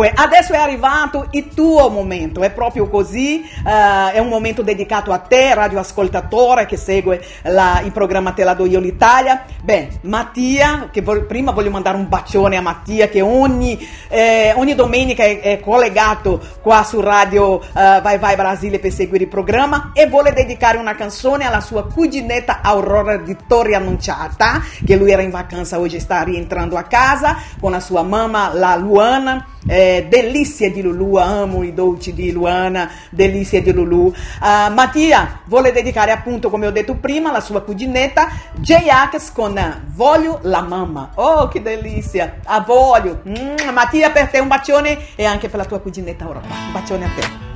[0.00, 5.12] Dunque, adesso è arrivato il tuo momento, è proprio così, eh, è un momento dedicato
[5.12, 9.44] a te, radioascoltatore che segue la- il programma Te la do io l'Italia.
[9.62, 13.78] Beh, Mattia, che vol- prima voglio mandare un bacione a Mattia che ogni,
[14.08, 19.24] eh, ogni domenica è, è collegato qua su Radio eh, Vai Vai Brasile per seguire
[19.24, 24.96] il programma e vuole dedicare una canzone alla sua cuginetta Aurora di Torre Annunciata, che
[24.96, 29.44] lui era in vacanza, oggi sta rientrando a casa con la sua mamma, la Luana.
[29.68, 34.12] Eh, delizia di Lulu, amo i dolci di Luana, delizia di Lulu.
[34.40, 39.58] Ah, Mattia vuole dedicare appunto, come ho detto prima, la sua cuginetta J-Ax con
[39.94, 41.10] Voglio la mamma.
[41.14, 42.36] Oh, che delizia!
[42.44, 43.22] A voglio!
[43.28, 46.46] Mm, Mattia, per te un bacione e anche per la tua cuginetta Aurora.
[46.46, 47.48] Un bacione a te.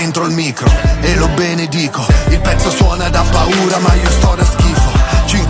[0.00, 0.66] Dentro il micro
[1.02, 2.02] e lo benedico.
[2.28, 4.69] Il pezzo suona da paura ma io sto da schifo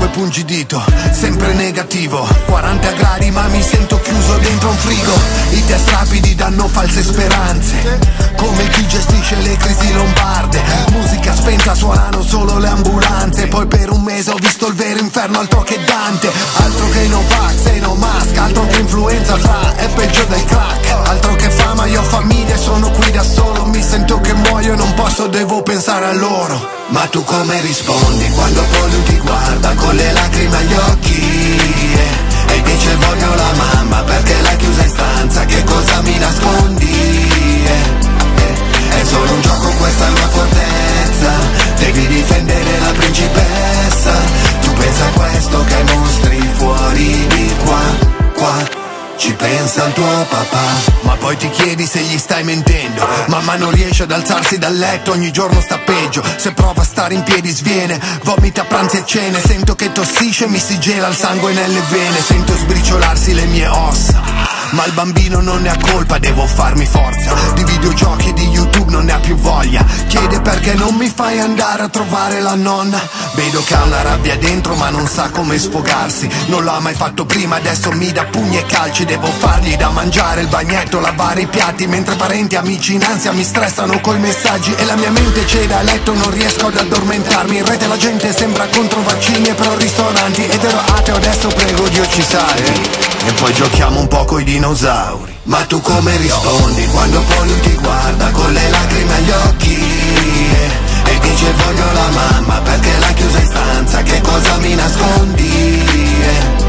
[0.00, 0.82] Cinque pungi dito,
[1.12, 2.26] sempre negativo.
[2.46, 5.12] 40 gradi ma mi sento chiuso dentro un frigo.
[5.50, 7.98] I test rapidi danno false speranze.
[8.34, 10.62] Come chi gestisce le crisi lombarde.
[10.92, 13.48] Musica spenta suonano solo le ambulanze.
[13.48, 16.32] Poi per un mese ho visto il vero inferno altro che Dante.
[16.56, 18.38] Altro che no vax e no mask.
[18.38, 21.08] Altro che influenza fra è peggio del crack.
[21.08, 23.66] Altro che fama io ho famiglia e sono qui da solo.
[23.66, 28.28] Mi sento che muoio e non posso devo pensare a loro Ma tu come rispondi
[28.30, 31.20] quando poi lui ti guarda con le lacrime agli occhi?
[31.94, 37.64] Eh, E dice voglio la mamma perché l'hai chiusa in stanza Che cosa mi nascondi?
[37.64, 41.32] Eh, eh, È solo un gioco questa è una fortezza.
[41.78, 44.12] Devi difendere la principessa.
[44.62, 47.80] Tu pensa a questo che mostri fuori di qua,
[48.34, 48.79] qua
[49.20, 50.64] ci pensa il tuo papà
[51.02, 53.06] Ma poi ti chiedi se gli stai mentendo.
[53.26, 56.22] Mamma non riesce ad alzarsi dal letto Ogni giorno sta peggio.
[56.36, 59.38] Se prova a stare in piedi sviene Vomita pranzi e cene.
[59.38, 62.18] Sento che tossisce Mi si gela il sangue nelle vene.
[62.20, 64.22] Sento sbriciolarsi le mie ossa
[64.70, 67.34] Ma il bambino non ne ha colpa Devo farmi forza.
[67.54, 69.84] Di videogiochi e di YouTube non ne ha più voglia.
[70.06, 72.98] Chiede perché non mi fai andare a trovare la nonna.
[73.34, 76.28] Vedo che ha una rabbia dentro ma non sa come sfogarsi.
[76.46, 80.42] Non l'ha mai fatto prima Adesso mi dà pugni e calci Devo fargli da mangiare
[80.42, 84.72] il bagnetto Lavare i piatti Mentre parenti e amici in ansia mi stressano coi messaggi
[84.76, 87.56] E la mia mente cede a letto Non riesco ad addormentarmi.
[87.56, 91.88] In rete la gente sembra contro vaccini e pro ristoranti Ed ero ateo adesso prego
[91.88, 92.88] Dio ci salvi.
[93.26, 95.38] E poi giochiamo un po' coi dinosauri.
[95.42, 99.74] Ma tu come rispondi quando poi lui ti guarda Con le lacrime agli occhi?
[101.02, 106.59] E dice voglio la mamma perché l'ha chiusa in stanza Che cosa mi nascondi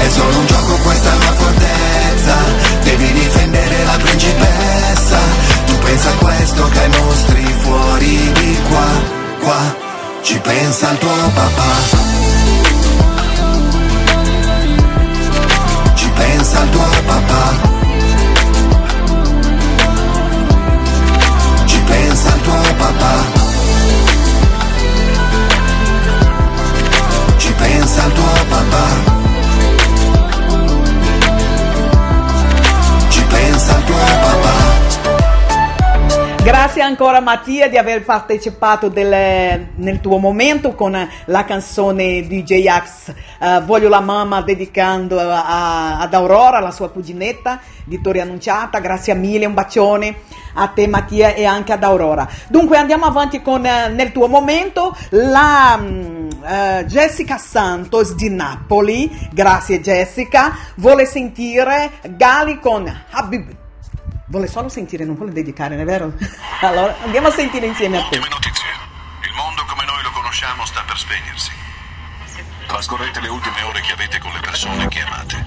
[0.00, 2.36] è solo un gioco, questa è una fortezza.
[2.82, 5.18] Devi difendere la principessa.
[5.66, 8.86] Tu pensa a questo che ai mostri fuori di qua,
[9.40, 9.76] qua
[10.22, 11.72] Ci pensa il tuo papà.
[15.94, 17.77] Ci pensa il tuo papà.
[36.88, 43.60] Ancora Mattia di aver partecipato del- nel tuo momento con la canzone di J-Ax eh,
[43.64, 48.80] Voglio la mamma dedicando a- ad Aurora, la sua cuginetta, Vittoria Annunciata.
[48.80, 50.16] Grazie mille, un bacione
[50.54, 52.26] a te Mattia e anche ad Aurora.
[52.48, 59.28] Dunque andiamo avanti con eh, nel tuo momento la eh, Jessica Santos di Napoli.
[59.32, 60.56] Grazie Jessica.
[60.76, 63.66] Vuole sentire Gali con Habib.
[64.30, 66.12] Vuole solo sentire, non vuole dedicare, non è vero?
[66.60, 68.16] Allora andiamo a sentire insieme a te.
[68.16, 68.22] Il
[69.34, 71.50] mondo come noi lo conosciamo sta per spegnersi.
[72.66, 75.46] Trascorrete le ultime ore che avete con le persone che amate.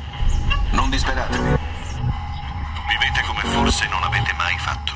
[0.71, 1.43] Non disperatevi.
[1.43, 4.93] Vivete come forse non avete mai fatto.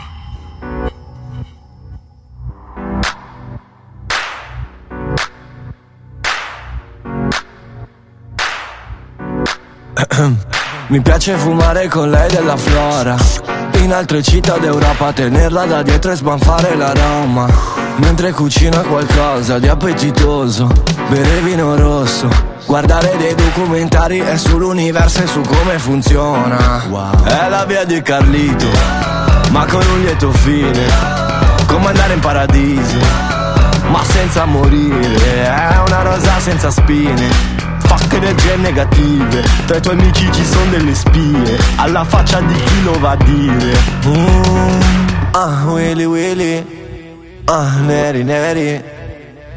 [10.87, 13.54] Mi piace fumare con lei della flora
[13.85, 17.47] In altre città d'Europa tenerla da dietro e sbanfare l'aroma.
[17.97, 20.71] Mentre cucina qualcosa di appetitoso
[21.07, 22.27] Bere vino rosso
[22.65, 26.81] Guardare dei documentari è sull'universo e su come funziona.
[27.23, 28.65] È la via di Carlito
[29.51, 30.87] Ma con un lieto fine.
[31.67, 32.97] Come andare in paradiso
[33.91, 35.43] Ma senza morire.
[35.43, 39.43] È una rosa senza spine Fuck energie negative.
[39.65, 41.57] Tra i tuoi amici ci sono delle spie.
[41.77, 43.77] Alla faccia di chi lo va a dire.
[44.07, 44.79] Mm,
[45.31, 46.65] Ah, Willy Willy.
[47.45, 48.81] Ah, neri neri.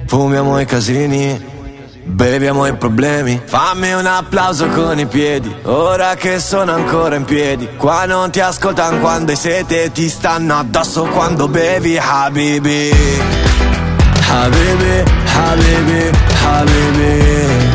[0.07, 1.57] Fumiamo i casini.
[2.05, 3.41] Beviamo i problemi.
[3.45, 5.55] Fammi un applauso con i piedi.
[5.65, 7.69] Ora che sono ancora in piedi.
[7.77, 9.93] Qua non ti ascoltano quando hai sete.
[9.93, 12.91] Ti stanno addosso quando bevi Habibi.
[14.31, 15.03] Habibi,
[15.37, 16.11] Habibi,
[16.45, 17.68] Habibi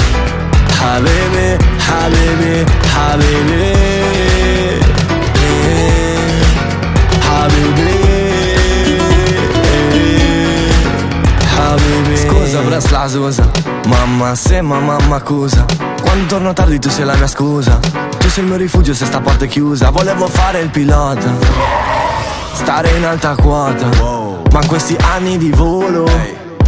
[0.84, 1.58] Habibi,
[1.88, 3.74] Habibi, Habibi
[5.40, 6.20] Eh,
[7.26, 7.92] Habibi
[11.56, 13.08] Habibi Scusa.
[13.08, 13.50] Scusa
[13.88, 15.66] Mamma se ma mamma accusa.
[16.02, 17.80] Quando torno tardi tu sei la mia scusa.
[18.18, 19.90] Tu sei il mio rifugio se sta porta è chiusa.
[19.90, 21.32] Volevo fare il pilota.
[22.54, 23.88] Stare in alta quota.
[24.52, 26.08] Ma in questi anni di volo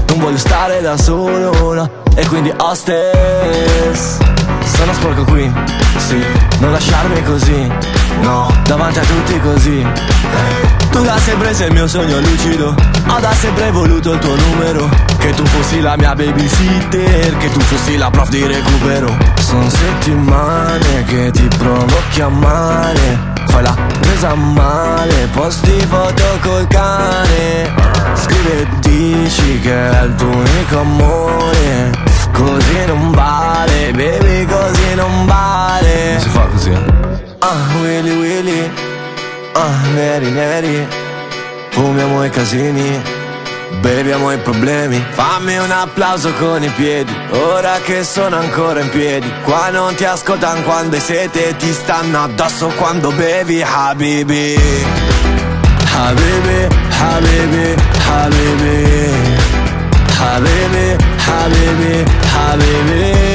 [0.07, 1.89] Non voglio stare da solo no.
[2.15, 4.17] E quindi hostess
[4.63, 5.51] Sono sporco qui,
[5.97, 6.23] sì
[6.59, 7.71] Non lasciarmi così,
[8.21, 10.84] no Davanti a tutti così eh.
[10.95, 12.73] Tu da sempre sei il mio sogno lucido.
[13.09, 14.89] Ho da sempre voluto il tuo numero.
[15.17, 19.13] Che tu fossi la mia babysitter Che tu fossi la prof di recupero.
[19.41, 27.73] Sono settimane che ti provo a chiamare Fai la presa male Posti foto col cane.
[28.13, 31.91] Scrivi e dici che è il tuo unico amore.
[32.31, 36.11] Così non vale, baby così non vale.
[36.13, 36.71] Non si fa così
[37.39, 38.93] Ah, Willy Willy
[39.57, 40.85] Ah, neri neri
[41.69, 43.01] Fumiamo i casini
[43.79, 45.01] Beviamo i problemi.
[45.11, 49.31] Fammi un applauso con i piedi Ora che sono ancora in piedi.
[49.43, 54.59] Qua non ti ascoltano quando hai sete Ti stanno addosso quando bevi Habibi.
[55.95, 56.67] Habibi,
[56.99, 57.75] Habibi,
[58.09, 59.13] Habibi.
[60.19, 60.95] Habibi,
[61.27, 62.05] Habibi,
[62.35, 63.34] Habibi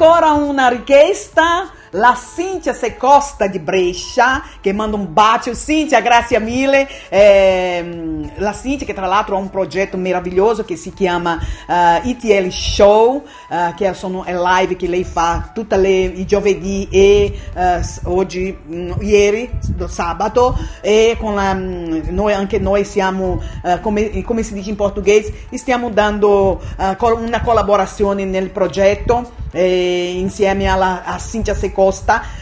[0.00, 1.72] Ancora una richiesta.
[1.92, 5.54] La Cinzia Secosta di Brescia, che manda un bacio.
[5.54, 6.86] Cinzia, grazie mille.
[7.08, 12.50] Ehm, la Cinzia, che tra l'altro ha un progetto meraviglioso che si chiama eh, ETL
[12.50, 18.02] Show, eh, che sono è live che lei fa tutti i giovedì e eh, s-
[18.04, 19.50] oggi, mm, ieri,
[19.86, 24.76] sabato, e con la, mm, noi, anche noi siamo, eh, come, come si dice in
[24.76, 31.77] portoghese, stiamo dando eh, una collaborazione nel progetto eh, insieme alla, a Cinzia Secosta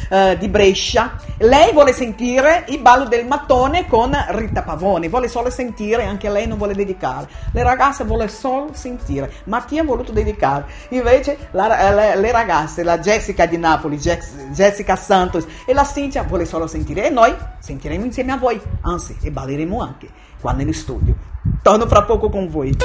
[0.08, 1.16] eh, di Brescia.
[1.38, 6.46] Lei vuole sentire il ballo del mattone con Rita Pavone, vuole solo sentire, anche lei
[6.46, 7.28] non vuole dedicare.
[7.52, 9.30] Le ragazze vuole solo sentire.
[9.44, 10.64] Mattia ha voluto dedicare.
[10.90, 16.22] Invece la- eh, le, le ragazze, la Jessica di Napoli, Jessica Santos e la Cinzia
[16.22, 17.06] vuole solo sentire.
[17.06, 20.08] E noi sentiremo insieme a voi, anzi, e balleremo anche
[20.40, 21.14] qua nello studio.
[21.62, 22.76] Torno fra poco con voi.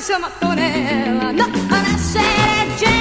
[0.00, 1.30] Dondolando sulla stessa mattonella.
[1.32, 2.99] No,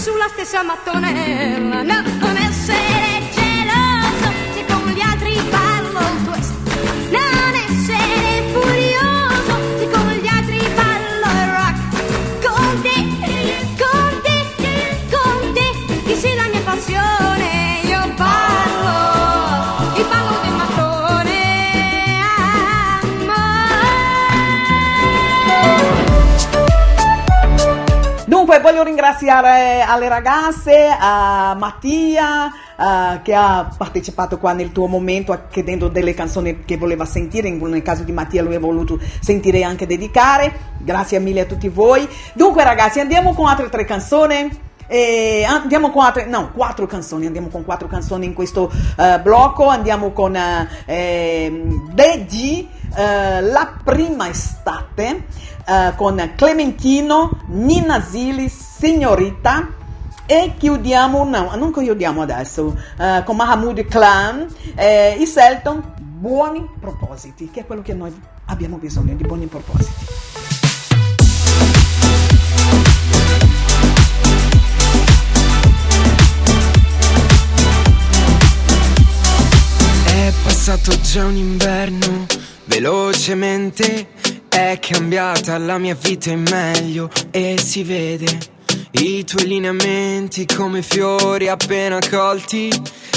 [0.00, 3.09] sulla stessa mattonella, no, non essere
[28.80, 35.88] voglio ringraziare alle ragazze, a Mattia eh, che ha partecipato qua nel tuo momento chiedendo
[35.88, 39.86] delle canzoni che voleva sentire, nel caso di Mattia lui ha voluto sentire e anche
[39.86, 42.08] dedicare, grazie mille a tutti voi.
[42.32, 44.68] Dunque ragazzi andiamo con altre tre canzoni.
[44.92, 49.68] E andiamo con altre, no, quattro canzoni, andiamo con quattro canzoni in questo eh, blocco,
[49.68, 52.66] andiamo con eh, ehm, DG,
[52.96, 55.26] eh, La prima estate,
[55.94, 58.48] con Clementino, Nina Zilli,
[58.80, 59.74] Signorita
[60.24, 67.50] e chiudiamo, no, non chiudiamo adesso, eh, con Mahmoud Clan eh, i Selton, Buoni propositi,
[67.50, 68.10] che è quello che noi
[68.46, 70.06] abbiamo bisogno di buoni propositi.
[80.06, 82.24] È passato già un inverno,
[82.64, 84.08] velocemente
[84.48, 88.58] è cambiata la mia vita in meglio e si vede
[88.92, 92.70] i tuoi lineamenti come fiori appena colti.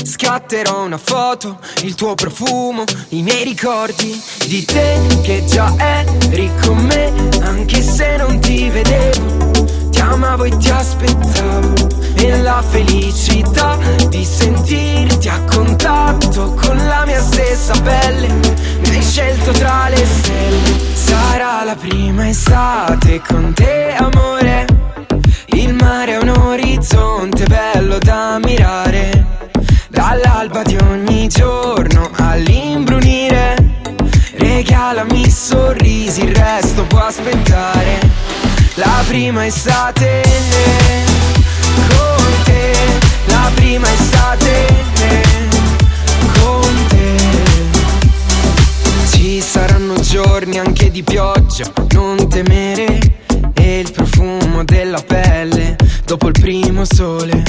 [0.04, 6.78] Scatterò una foto, il tuo profumo, i miei ricordi di te che già eri con
[6.78, 9.52] me, anche se non ti vedevo.
[9.90, 13.78] Ti amavo e ti aspettavo e la felicità
[14.10, 18.28] di sentirti a contatto con la mia stessa pelle.
[18.28, 24.73] Mi hai scelto tra le stelle, sarà la prima estate con te amore.
[25.54, 29.26] Il mare è un orizzonte bello da ammirare,
[29.88, 33.56] dall'alba di ogni giorno all'imbrunire.
[34.36, 38.00] Regalami sorrisi, il resto può aspettare.
[38.76, 40.22] La prima estate
[41.90, 42.74] con te,
[43.26, 44.66] la prima estate
[46.40, 47.16] con te.
[49.12, 53.22] Ci saranno giorni anche di pioggia, non temere.
[53.66, 57.44] E il profumo della pelle dopo il primo sole.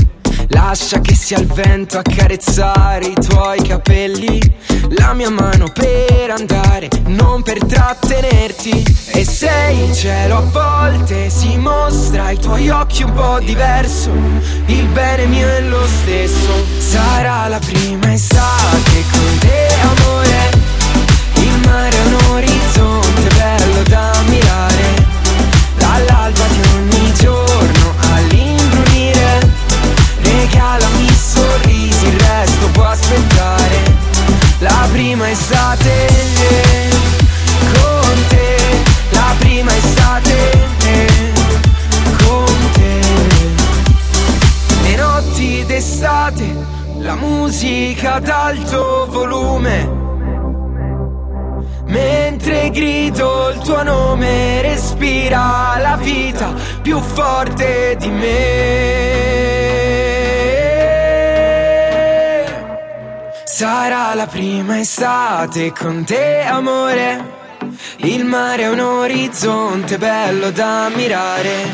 [0.50, 4.40] Lascia che sia il vento a carezzare i tuoi capelli.
[4.90, 8.84] La mia mano per andare, non per trattenerti.
[9.06, 14.12] E sei il cielo a volte si mostra ai tuoi occhi un po' diverso.
[14.66, 16.64] Il bene mio è lo stesso.
[16.78, 20.53] Sarà la prima estate con te, amore.
[48.14, 50.02] Ad alto volume
[51.86, 58.32] Mentre grido il tuo nome respira la vita più forte di me.
[63.44, 67.42] Sarà la prima estate con te amore.
[67.96, 71.70] Il mare è un orizzonte bello da ammirare.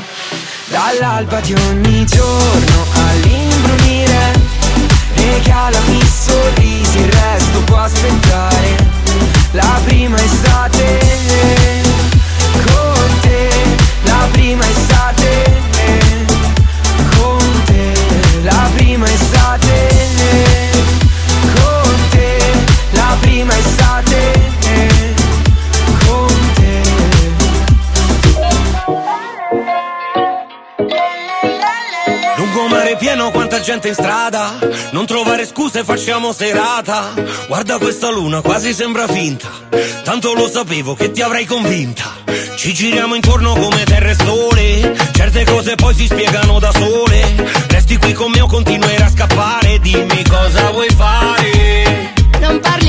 [0.67, 4.33] Dall'alba di ogni giorno all'imbrunire.
[5.15, 8.77] Regalami sorrisi, resto può aspettare.
[9.53, 10.99] La prima estate
[12.67, 13.49] con te,
[14.05, 15.61] la prima estate
[17.17, 17.93] con te,
[18.43, 20.70] la prima estate
[33.21, 34.59] Pieno, quanta gente in strada.
[34.93, 37.13] Non trovare scuse, facciamo serata.
[37.49, 39.47] Guarda questa luna, quasi sembra finta.
[40.05, 42.15] Tanto lo sapevo che ti avrei convinta.
[42.57, 44.97] Ci giriamo intorno come terra e sole.
[45.13, 47.35] Certe cose poi si spiegano da sole.
[47.69, 49.79] Resti qui con me o continuerai a scappare.
[49.81, 52.15] Dimmi cosa vuoi fare.
[52.41, 52.80] Non parliamone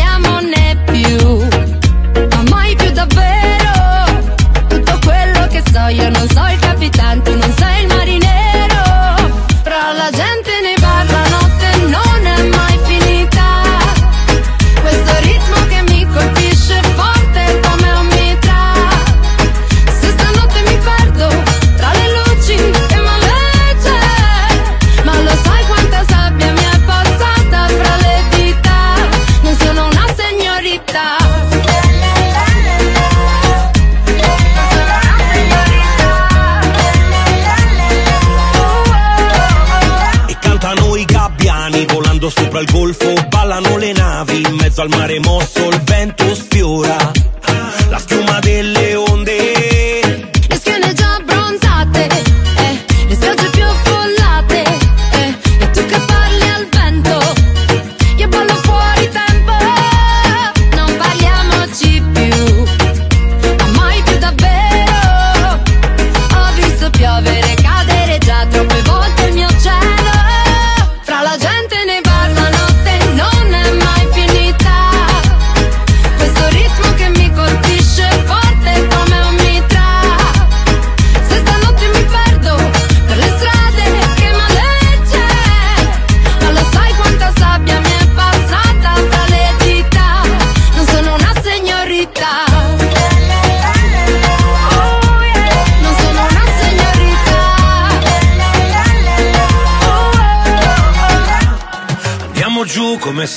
[44.82, 45.70] al mare mosso.
[45.70, 46.21] Il vento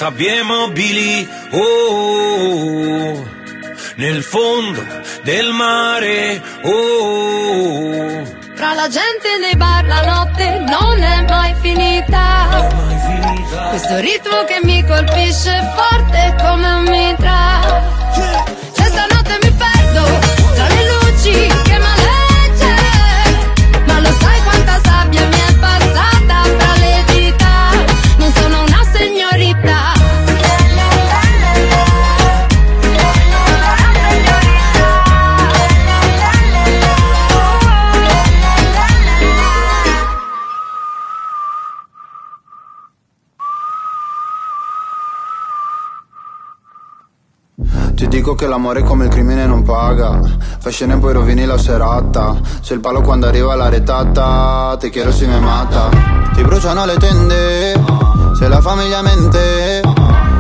[0.05, 1.27] sabbie mobili.
[1.53, 3.29] Oh, oh, oh.
[3.97, 4.83] nel fondo
[5.23, 6.43] del mare.
[6.63, 8.23] Oh.
[8.55, 12.23] Tra la gente nei bar la notte non è mai finita.
[13.71, 17.24] Questo ritmo che mi colpisce forte come un mitra.
[48.05, 50.21] Ti dico che l'amore come il crimine non paga.
[50.59, 52.37] Fai scena e poi rovini la serata.
[52.61, 55.89] Se il palo quando arriva la retata Te quiero si me mata
[56.35, 57.73] Ti bruciano le tende
[58.39, 59.81] Se la famiglia mente.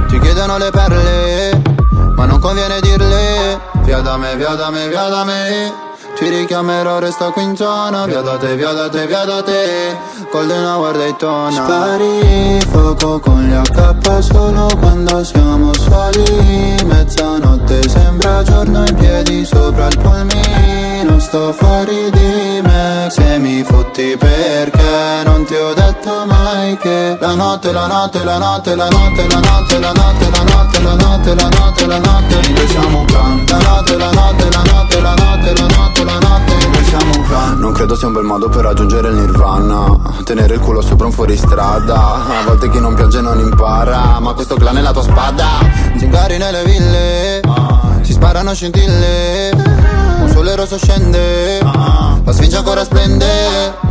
[0.08, 1.62] Ti chiedono le perle
[2.14, 3.58] Ma non conviene dirle.
[3.82, 5.72] Via da me, via da me, via da me.
[6.16, 8.04] Ti richiamerò, resta qui in zona.
[8.04, 9.96] Via da te, via da te, via da te
[10.34, 16.74] Golden Hour Daytona Spari fuoco con gli AK solo quando siamo soli.
[16.84, 20.73] Mezzanotte sembra giorno in piedi sopra il polmino
[21.34, 27.34] Sto fuori di me Se mi fotti perché non ti ho detto mai che La
[27.34, 31.34] notte, la notte, la notte, la notte, la notte, la notte, la notte, la notte,
[31.34, 35.14] la notte, la notte Noi siamo un clan La notte, la notte, la notte, la
[35.14, 38.48] notte, la notte, la notte Noi siamo un clan Non credo sia un bel modo
[38.48, 39.86] per raggiungere il nirvana
[40.22, 44.54] Tenere il culo sopra un fuoristrada A volte chi non piange non impara Ma questo
[44.54, 45.48] clan è la tua spada
[45.96, 47.40] Zingari nelle ville
[48.02, 49.73] Si sparano scintille
[50.34, 51.60] sole rosso scende.
[51.62, 53.26] La sfinge ancora splende.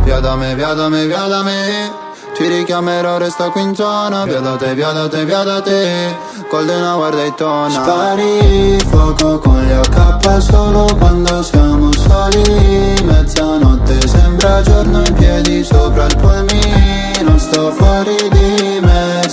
[0.02, 1.90] Via da me, via da me, via da me.
[2.34, 4.24] Ti richiamerò, resta qui in zona.
[4.24, 6.32] Via da te, via da te, via da te.
[6.50, 13.02] Golden Hour Daytona Spari fuoco con gli AK solo quando siamo soli.
[13.02, 19.23] Mezzanotte sembra giorno in piedi sopra il polmino Sto fuori di me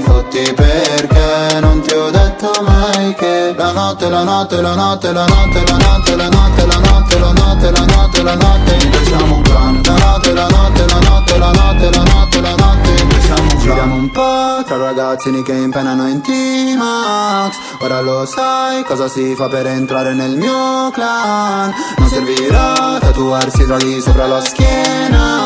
[0.00, 5.26] fotti perché Non ti ho detto mai che La notte, la notte, la notte, la
[5.26, 9.34] notte, la notte, la notte, la notte, la notte, la notte, la notte Noi siamo
[9.36, 13.42] un clan La notte, la notte, la notte, la notte, la notte, la notte siamo
[13.42, 19.08] un clan Giriamo un po' tra ragazzini che impenano in T-Max Ora lo sai cosa
[19.08, 25.42] si fa per entrare nel mio clan Non servirà tatuarsi draghi sopra la schiena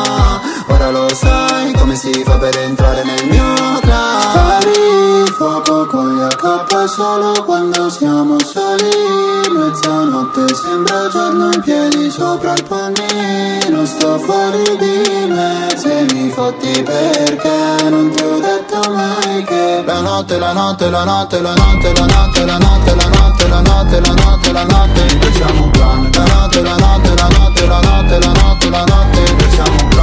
[0.67, 6.21] Ora lo sai come si fa per entrare nel mio clan Spari fuoco con gli
[6.21, 8.89] AK solo quando siamo soli
[9.55, 16.83] Mezzanotte sembra giorno in piedi sopra il polmino Sto fuori di me se mi fotti
[16.83, 21.93] perché non ti ho detto mai che La notte, la notte, la notte, la notte,
[21.93, 26.09] la notte, la notte, la notte, la notte, la notte, la notte Facciamo un plan
[26.13, 29.95] La notte, la notte, la notte, la notte, la notte, la notte Facciamo un plan
[29.95, 29.96] La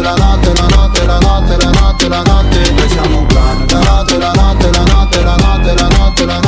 [0.00, 3.78] notte, la notte, la notte, la notte, la notte, la notte Facciamo un plan La
[3.78, 6.47] notte, la notte, la notte, la notte, la notte, la notte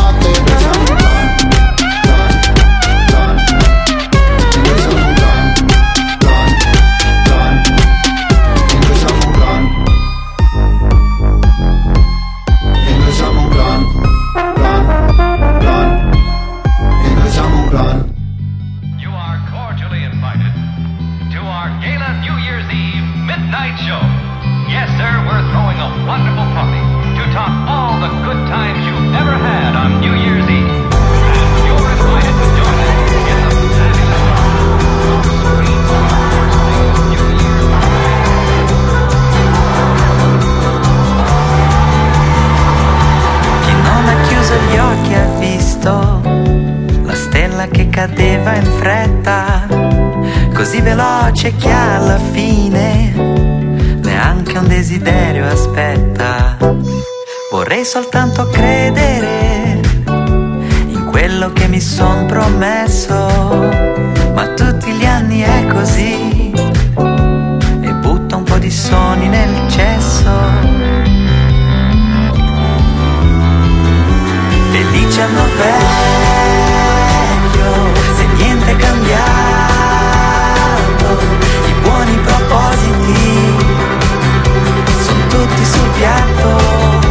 [48.51, 49.67] cadeva in fretta,
[50.55, 53.13] così veloce che alla fine
[54.03, 56.57] neanche un desiderio aspetta.
[57.51, 63.15] Vorrei soltanto credere in quello che mi son promesso,
[64.35, 70.29] ma tutti gli anni è così e butta un po' di sogni nel cesso.
[74.71, 76.40] Felice vecchio, se
[78.51, 79.19] niente cambiato,
[81.67, 83.57] i buoni propositi
[85.05, 87.10] sono tutti sul piatto,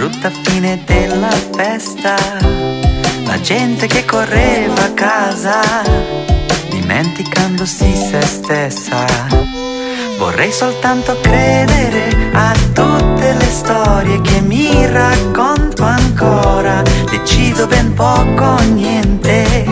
[0.00, 2.16] brutta fine della festa,
[3.26, 5.60] la gente che correva a casa,
[6.70, 9.04] dimenticandosi se stessa.
[10.16, 18.60] Vorrei soltanto credere a tutte le storie che mi racconto ancora, decido ben poco o
[18.72, 19.66] niente,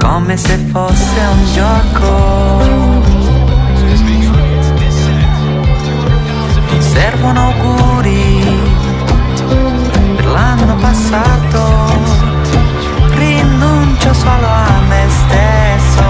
[0.00, 2.56] come se fosse un gioco.
[6.70, 8.27] Non servono auguri
[10.80, 11.86] passato.
[13.10, 16.02] Rinuncio solo a me stesso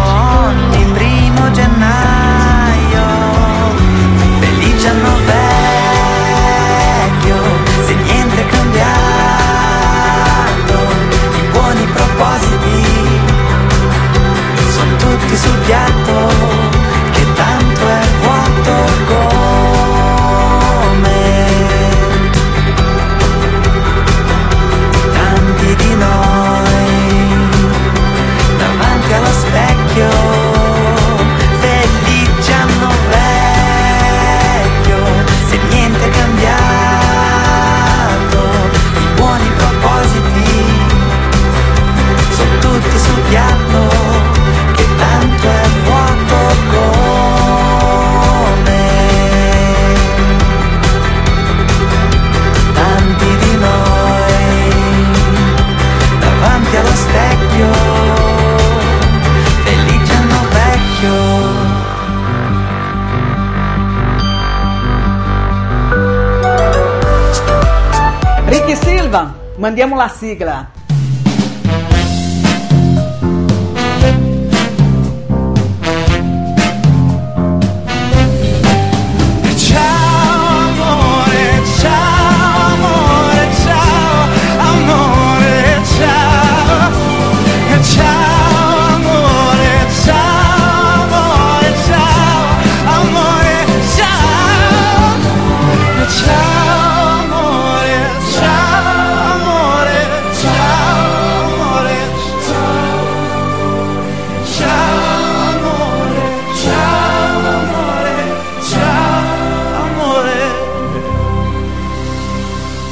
[0.47, 3.07] ogni primo gennaio.
[4.39, 5.16] Felice anno
[7.16, 7.36] vecchio,
[7.86, 8.86] se niente è cambiato.
[11.36, 12.85] I buoni propositi
[14.70, 16.68] sono tutti sul piatto.
[56.99, 57.70] Specchio
[59.65, 61.16] felice anno vecchio
[68.47, 70.78] Ricky Silva, mandiamo la sigla.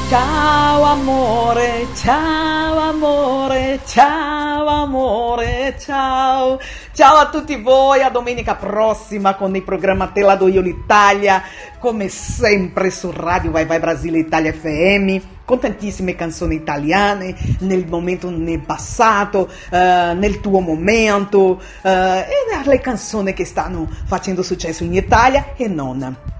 [0.08, 6.58] Ciao amore, ciao amore, ciao amore, Ciao
[6.96, 11.42] ciao a tutti voi, a domenica prossima con il programma Tela do Io l'Italia,
[11.78, 15.18] come sempre su Radio Vai Vai Brasile Italia FM.
[15.44, 22.80] con tantissime canzoni italiane nel momento nel passato, eh, nel tuo momento eh, e le
[22.80, 26.34] canzoni che stanno facendo successo in Italia e non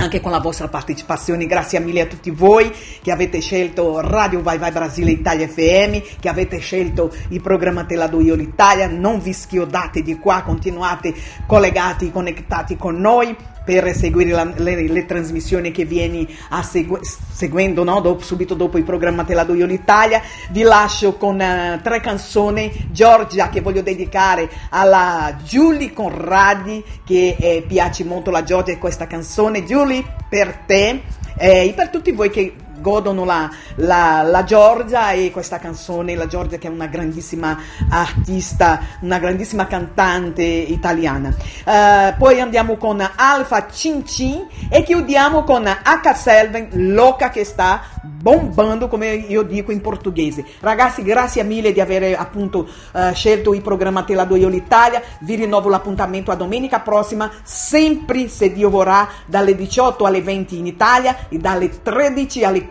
[0.00, 1.46] anche con la vostra partecipazione.
[1.46, 2.72] Grazie mille a tutti voi
[3.02, 7.96] che avete scelto Radio Vai Vai Brasile Italia FM, che avete scelto il programma Te
[7.96, 8.88] la do io l'Italia.
[8.88, 11.14] Non vi schiodate di qua, continuate
[11.46, 17.84] collegati, connettati con noi per seguire la- le, le trasmissioni che vieni a segu- seguendo
[17.84, 18.00] no?
[18.00, 20.22] Dopo- subito dopo il programma Te la do io l'Italia.
[20.50, 22.88] Vi lascio con eh, tre canzoni.
[22.90, 29.06] Giorgia che voglio dedicare alla Giulia Conradi che eh, piace molto la Giorgia e questa
[29.06, 29.64] canzone.
[29.64, 31.02] Giulia, per te
[31.36, 36.26] eh, e per tutti voi che godono la, la, la Giorgia e questa canzone, la
[36.26, 37.58] Giorgia che è una grandissima
[37.88, 41.34] artista, una grandissima cantante italiana.
[41.64, 46.14] Eh, poi andiamo con Alfa Cin Cin e chiudiamo con H.
[46.14, 50.44] Selven, Loca che sta bombando come io dico in portoghese.
[50.60, 55.02] Ragazzi, grazie mille di aver appunto eh, scelto il programma Te la do io l'Italia.
[55.20, 60.66] Vi rinnovo l'appuntamento a domenica prossima, sempre se Dio vorrà, dalle 18 alle 20 in
[60.66, 62.69] Italia e dalle 13 alle 15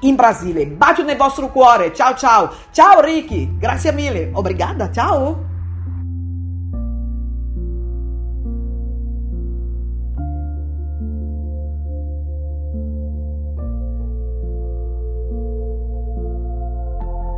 [0.00, 0.66] in Brasile.
[0.66, 1.94] Bacio nel vostro cuore.
[1.94, 2.50] Ciao ciao.
[2.70, 3.56] Ciao Ricky.
[3.58, 4.30] Grazie mille.
[4.32, 4.90] Obrigada.
[4.90, 5.48] Ciao.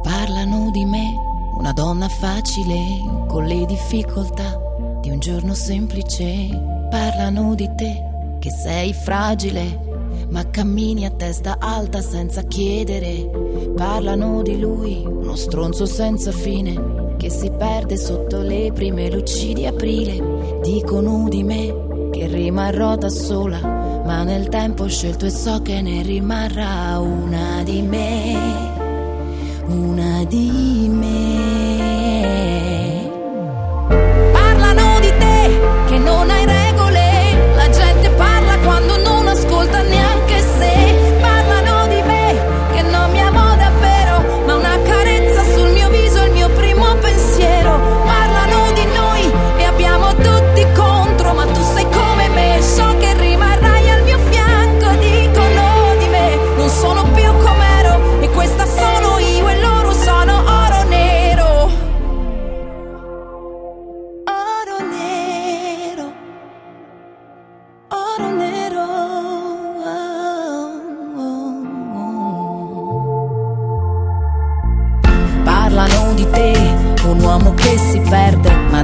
[0.03, 1.15] Parlano di me,
[1.57, 2.79] una donna facile,
[3.29, 4.61] con le difficoltà
[5.01, 6.49] di un giorno semplice.
[6.91, 9.92] Parlano di te, che sei fragile,
[10.33, 13.31] ma cammini a testa alta senza chiedere.
[13.77, 19.67] Parlano di lui, uno stronzo senza fine, che si perde sotto le prime luci di
[19.67, 20.59] aprile.
[20.63, 25.83] Dicono di me che rimarrò da sola, ma nel tempo ho scelto e so che
[25.83, 28.81] ne rimarrà una di me
[29.67, 31.41] una di me.
[34.33, 36.62] Parlano di te che non hai regole,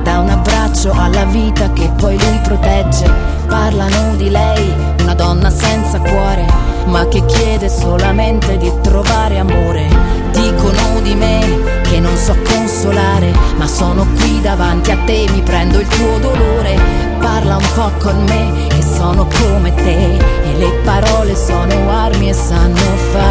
[0.08, 3.10] dà un abbraccio alla vita che poi lui protegge.
[3.46, 4.72] Parlano di lei,
[5.02, 6.46] una donna senza cuore,
[6.86, 9.86] ma che chiede solamente di trovare amore.
[10.32, 15.78] Dicono di me che non so consolare, ma sono qui davanti a te, mi prendo
[15.78, 16.80] il tuo dolore.
[17.18, 22.32] Parla un po' con me, che sono come te, e le parole sono armi e
[22.32, 22.76] sanno
[23.12, 23.27] fare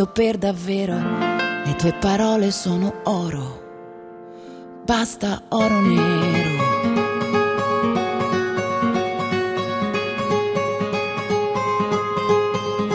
[0.00, 0.94] credo per davvero,
[1.64, 3.60] le tue parole sono oro.
[4.84, 6.68] Basta oro nero.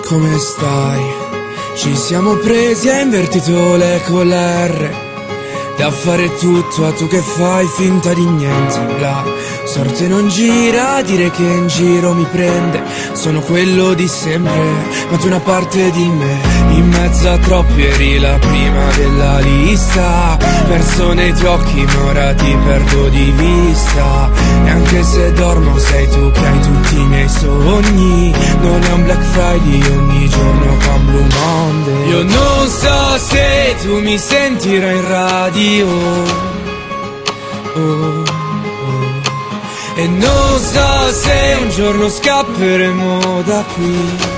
[0.07, 1.03] Come stai?
[1.75, 5.03] Ci siamo presi e invertito le con l'R
[5.77, 9.25] da fare tutto a tu che fai finta di niente La
[9.65, 14.57] sorte non gira, dire che in giro mi prende Sono quello di sempre,
[15.09, 20.37] ma tu una parte di me In mezzo a troppi eri la prima della lista.
[20.67, 24.29] Perso nei tuoi occhi ma ora ti perdo di vista.
[24.65, 28.33] E anche se dormo sei tu che hai tutti i miei sogni.
[28.59, 32.09] Non è un Black Friday ogni giorno con Blue Monday.
[32.09, 35.87] Io non so se tu mi sentirai in radio.
[37.75, 38.23] Oh, oh.
[39.95, 44.34] E non so se un giorno scapperemo da qui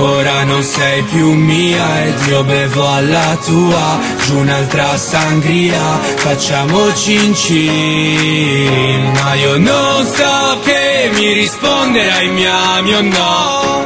[0.00, 3.98] Ora non sei più mia ed io bevo alla tua.
[4.24, 12.94] Giù un'altra sangria, facciamo cin cin Ma io non so che mi risponderai mi ami
[12.94, 13.79] o no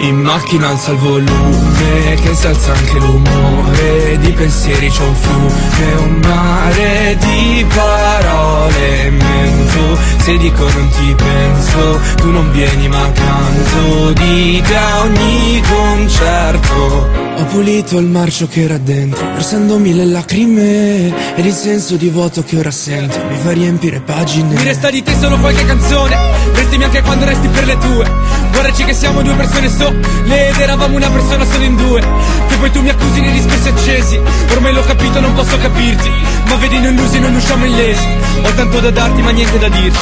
[0.00, 4.18] in macchina alza il volume che si alza anche l'umore.
[4.18, 9.10] Di pensieri c'è un fiume, un mare di parole.
[9.10, 14.12] Mento, se dico non ti penso, tu non vieni ma canto.
[14.12, 17.26] Di te a ogni concerto.
[17.38, 21.36] Ho pulito il marcio che era dentro, versando mille lacrime.
[21.36, 24.54] Ed il senso di vuoto che ora sento, mi fa riempire pagine.
[24.54, 26.16] Mi resta di te solo qualche canzone.
[26.52, 30.96] Restimi anche quando resti per le tue Guardaci che siamo due persone sole ed eravamo
[30.96, 32.00] una persona solo in due.
[32.00, 34.20] Che poi tu mi accusi nei discorsi accesi.
[34.50, 36.10] Ormai l'ho capito non posso capirti.
[36.48, 38.04] Ma vedi noi illusi non usciamo illesi.
[38.42, 39.98] Ho tanto da darti ma niente da dirti.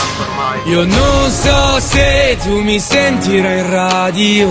[0.69, 4.49] Io non so se tu mi sentirai in radio.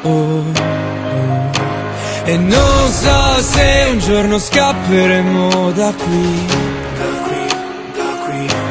[0.00, 1.50] Oh, oh.
[2.24, 6.64] E non so se un giorno scapperemo da qui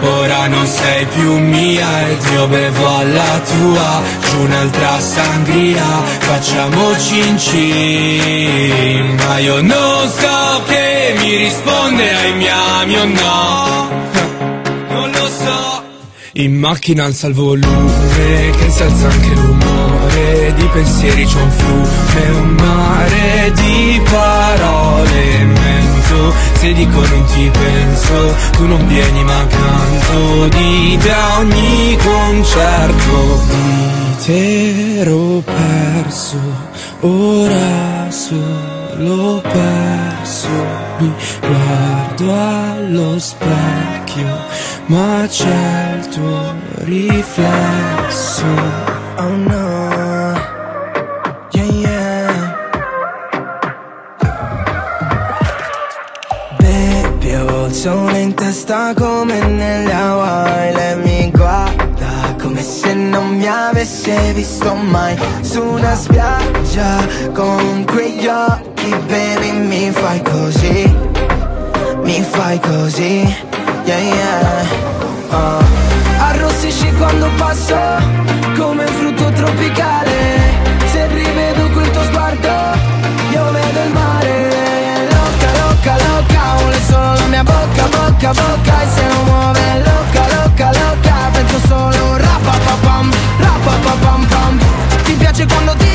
[0.03, 4.01] Ora non sei più mia ed io bevo alla tua.
[4.29, 5.85] Giù un'altra sangria,
[6.19, 13.89] facciamo cin cin Ma io non so che mi risponderai mi ami o no
[14.89, 15.22] Non lo
[16.35, 22.29] In macchina alza il volume che si alza anche l'umore Di pensieri c'è un fiume,
[22.39, 30.47] un mare di parole mento Se dico non ti penso, tu non vieni ma canto
[30.57, 33.41] Di te a ogni concerto.
[33.49, 36.37] Di te ero perso,
[37.01, 38.09] ora
[38.93, 40.47] solo perso
[40.99, 46.53] Mi guardo allo specchio ma c'è il tuo
[46.83, 48.45] riflesso.
[49.15, 50.33] Oh no.
[51.51, 52.61] Yeah yeah.
[57.49, 63.47] Ho il sole in testa come negli Hawaii Lei mi guarda come se non mi
[63.47, 68.72] avesse visto mai Su una spiaggia con quegli occhi,
[69.07, 70.95] baby, mi fai così
[72.03, 73.51] Mi fai così
[73.85, 74.65] yeah yeah.
[75.29, 75.63] Uh.
[76.19, 77.75] Arrossisci quando passo
[78.57, 80.11] come un frutto tropicale.
[80.91, 82.47] Se rivedo quel tuo sguardo
[83.31, 84.49] io vedo il mare.
[85.11, 89.83] Loca, loca, loca, vuole solo la mia bocca, bocca, bocca E se non muove.
[89.83, 92.17] Loca, loca, loca Penso solo.
[92.17, 94.59] Rapapapam, rapapapam pam.
[95.03, 95.92] Ti piace quando ti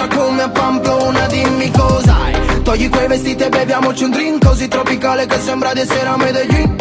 [0.00, 4.68] una spiaggia come a Pamplona Dimmi cos'hai Togli quei vestiti e beviamoci un drink Così
[4.68, 6.76] tropicale che sembra di essere a Medellin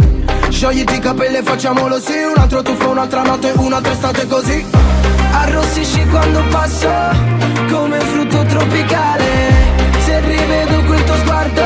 [0.50, 4.66] Sciogliti i capelli e facciamolo sì Un altro tuffo, un'altra notte, un'altra estate così.
[5.32, 6.90] Arrossisci quando passo
[7.70, 9.26] Come frutto tropicale.
[10.06, 11.62] Se rivedo quel tuo sguardo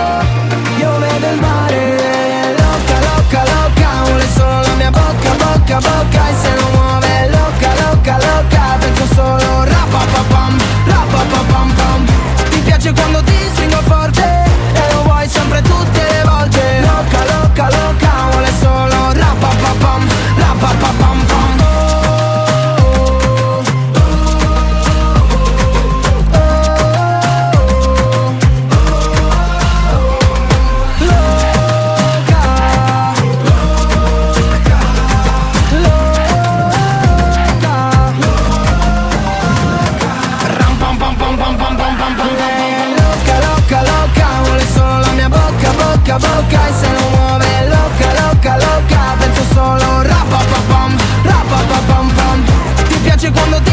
[0.80, 2.56] Io vedo il mare.
[2.58, 7.74] Loca, loca, loca Vuole solo la mia bocca, bocca, bocca E se non muove loca,
[7.84, 9.54] loca, loca Penso solo
[10.30, 10.63] pam
[12.50, 16.62] Ti piace quando ti stringo forte E lo vuoi sempre tutte le volte.
[16.82, 20.08] Loca, loca, loca Vuole solo rapapapam,
[20.38, 20.93] rapapapam pam
[46.14, 52.44] bocca, bocca, E se non muove loca, loca, loca Penso solo rapapapam, rapapapam pam
[52.88, 53.73] Ti piace quando ti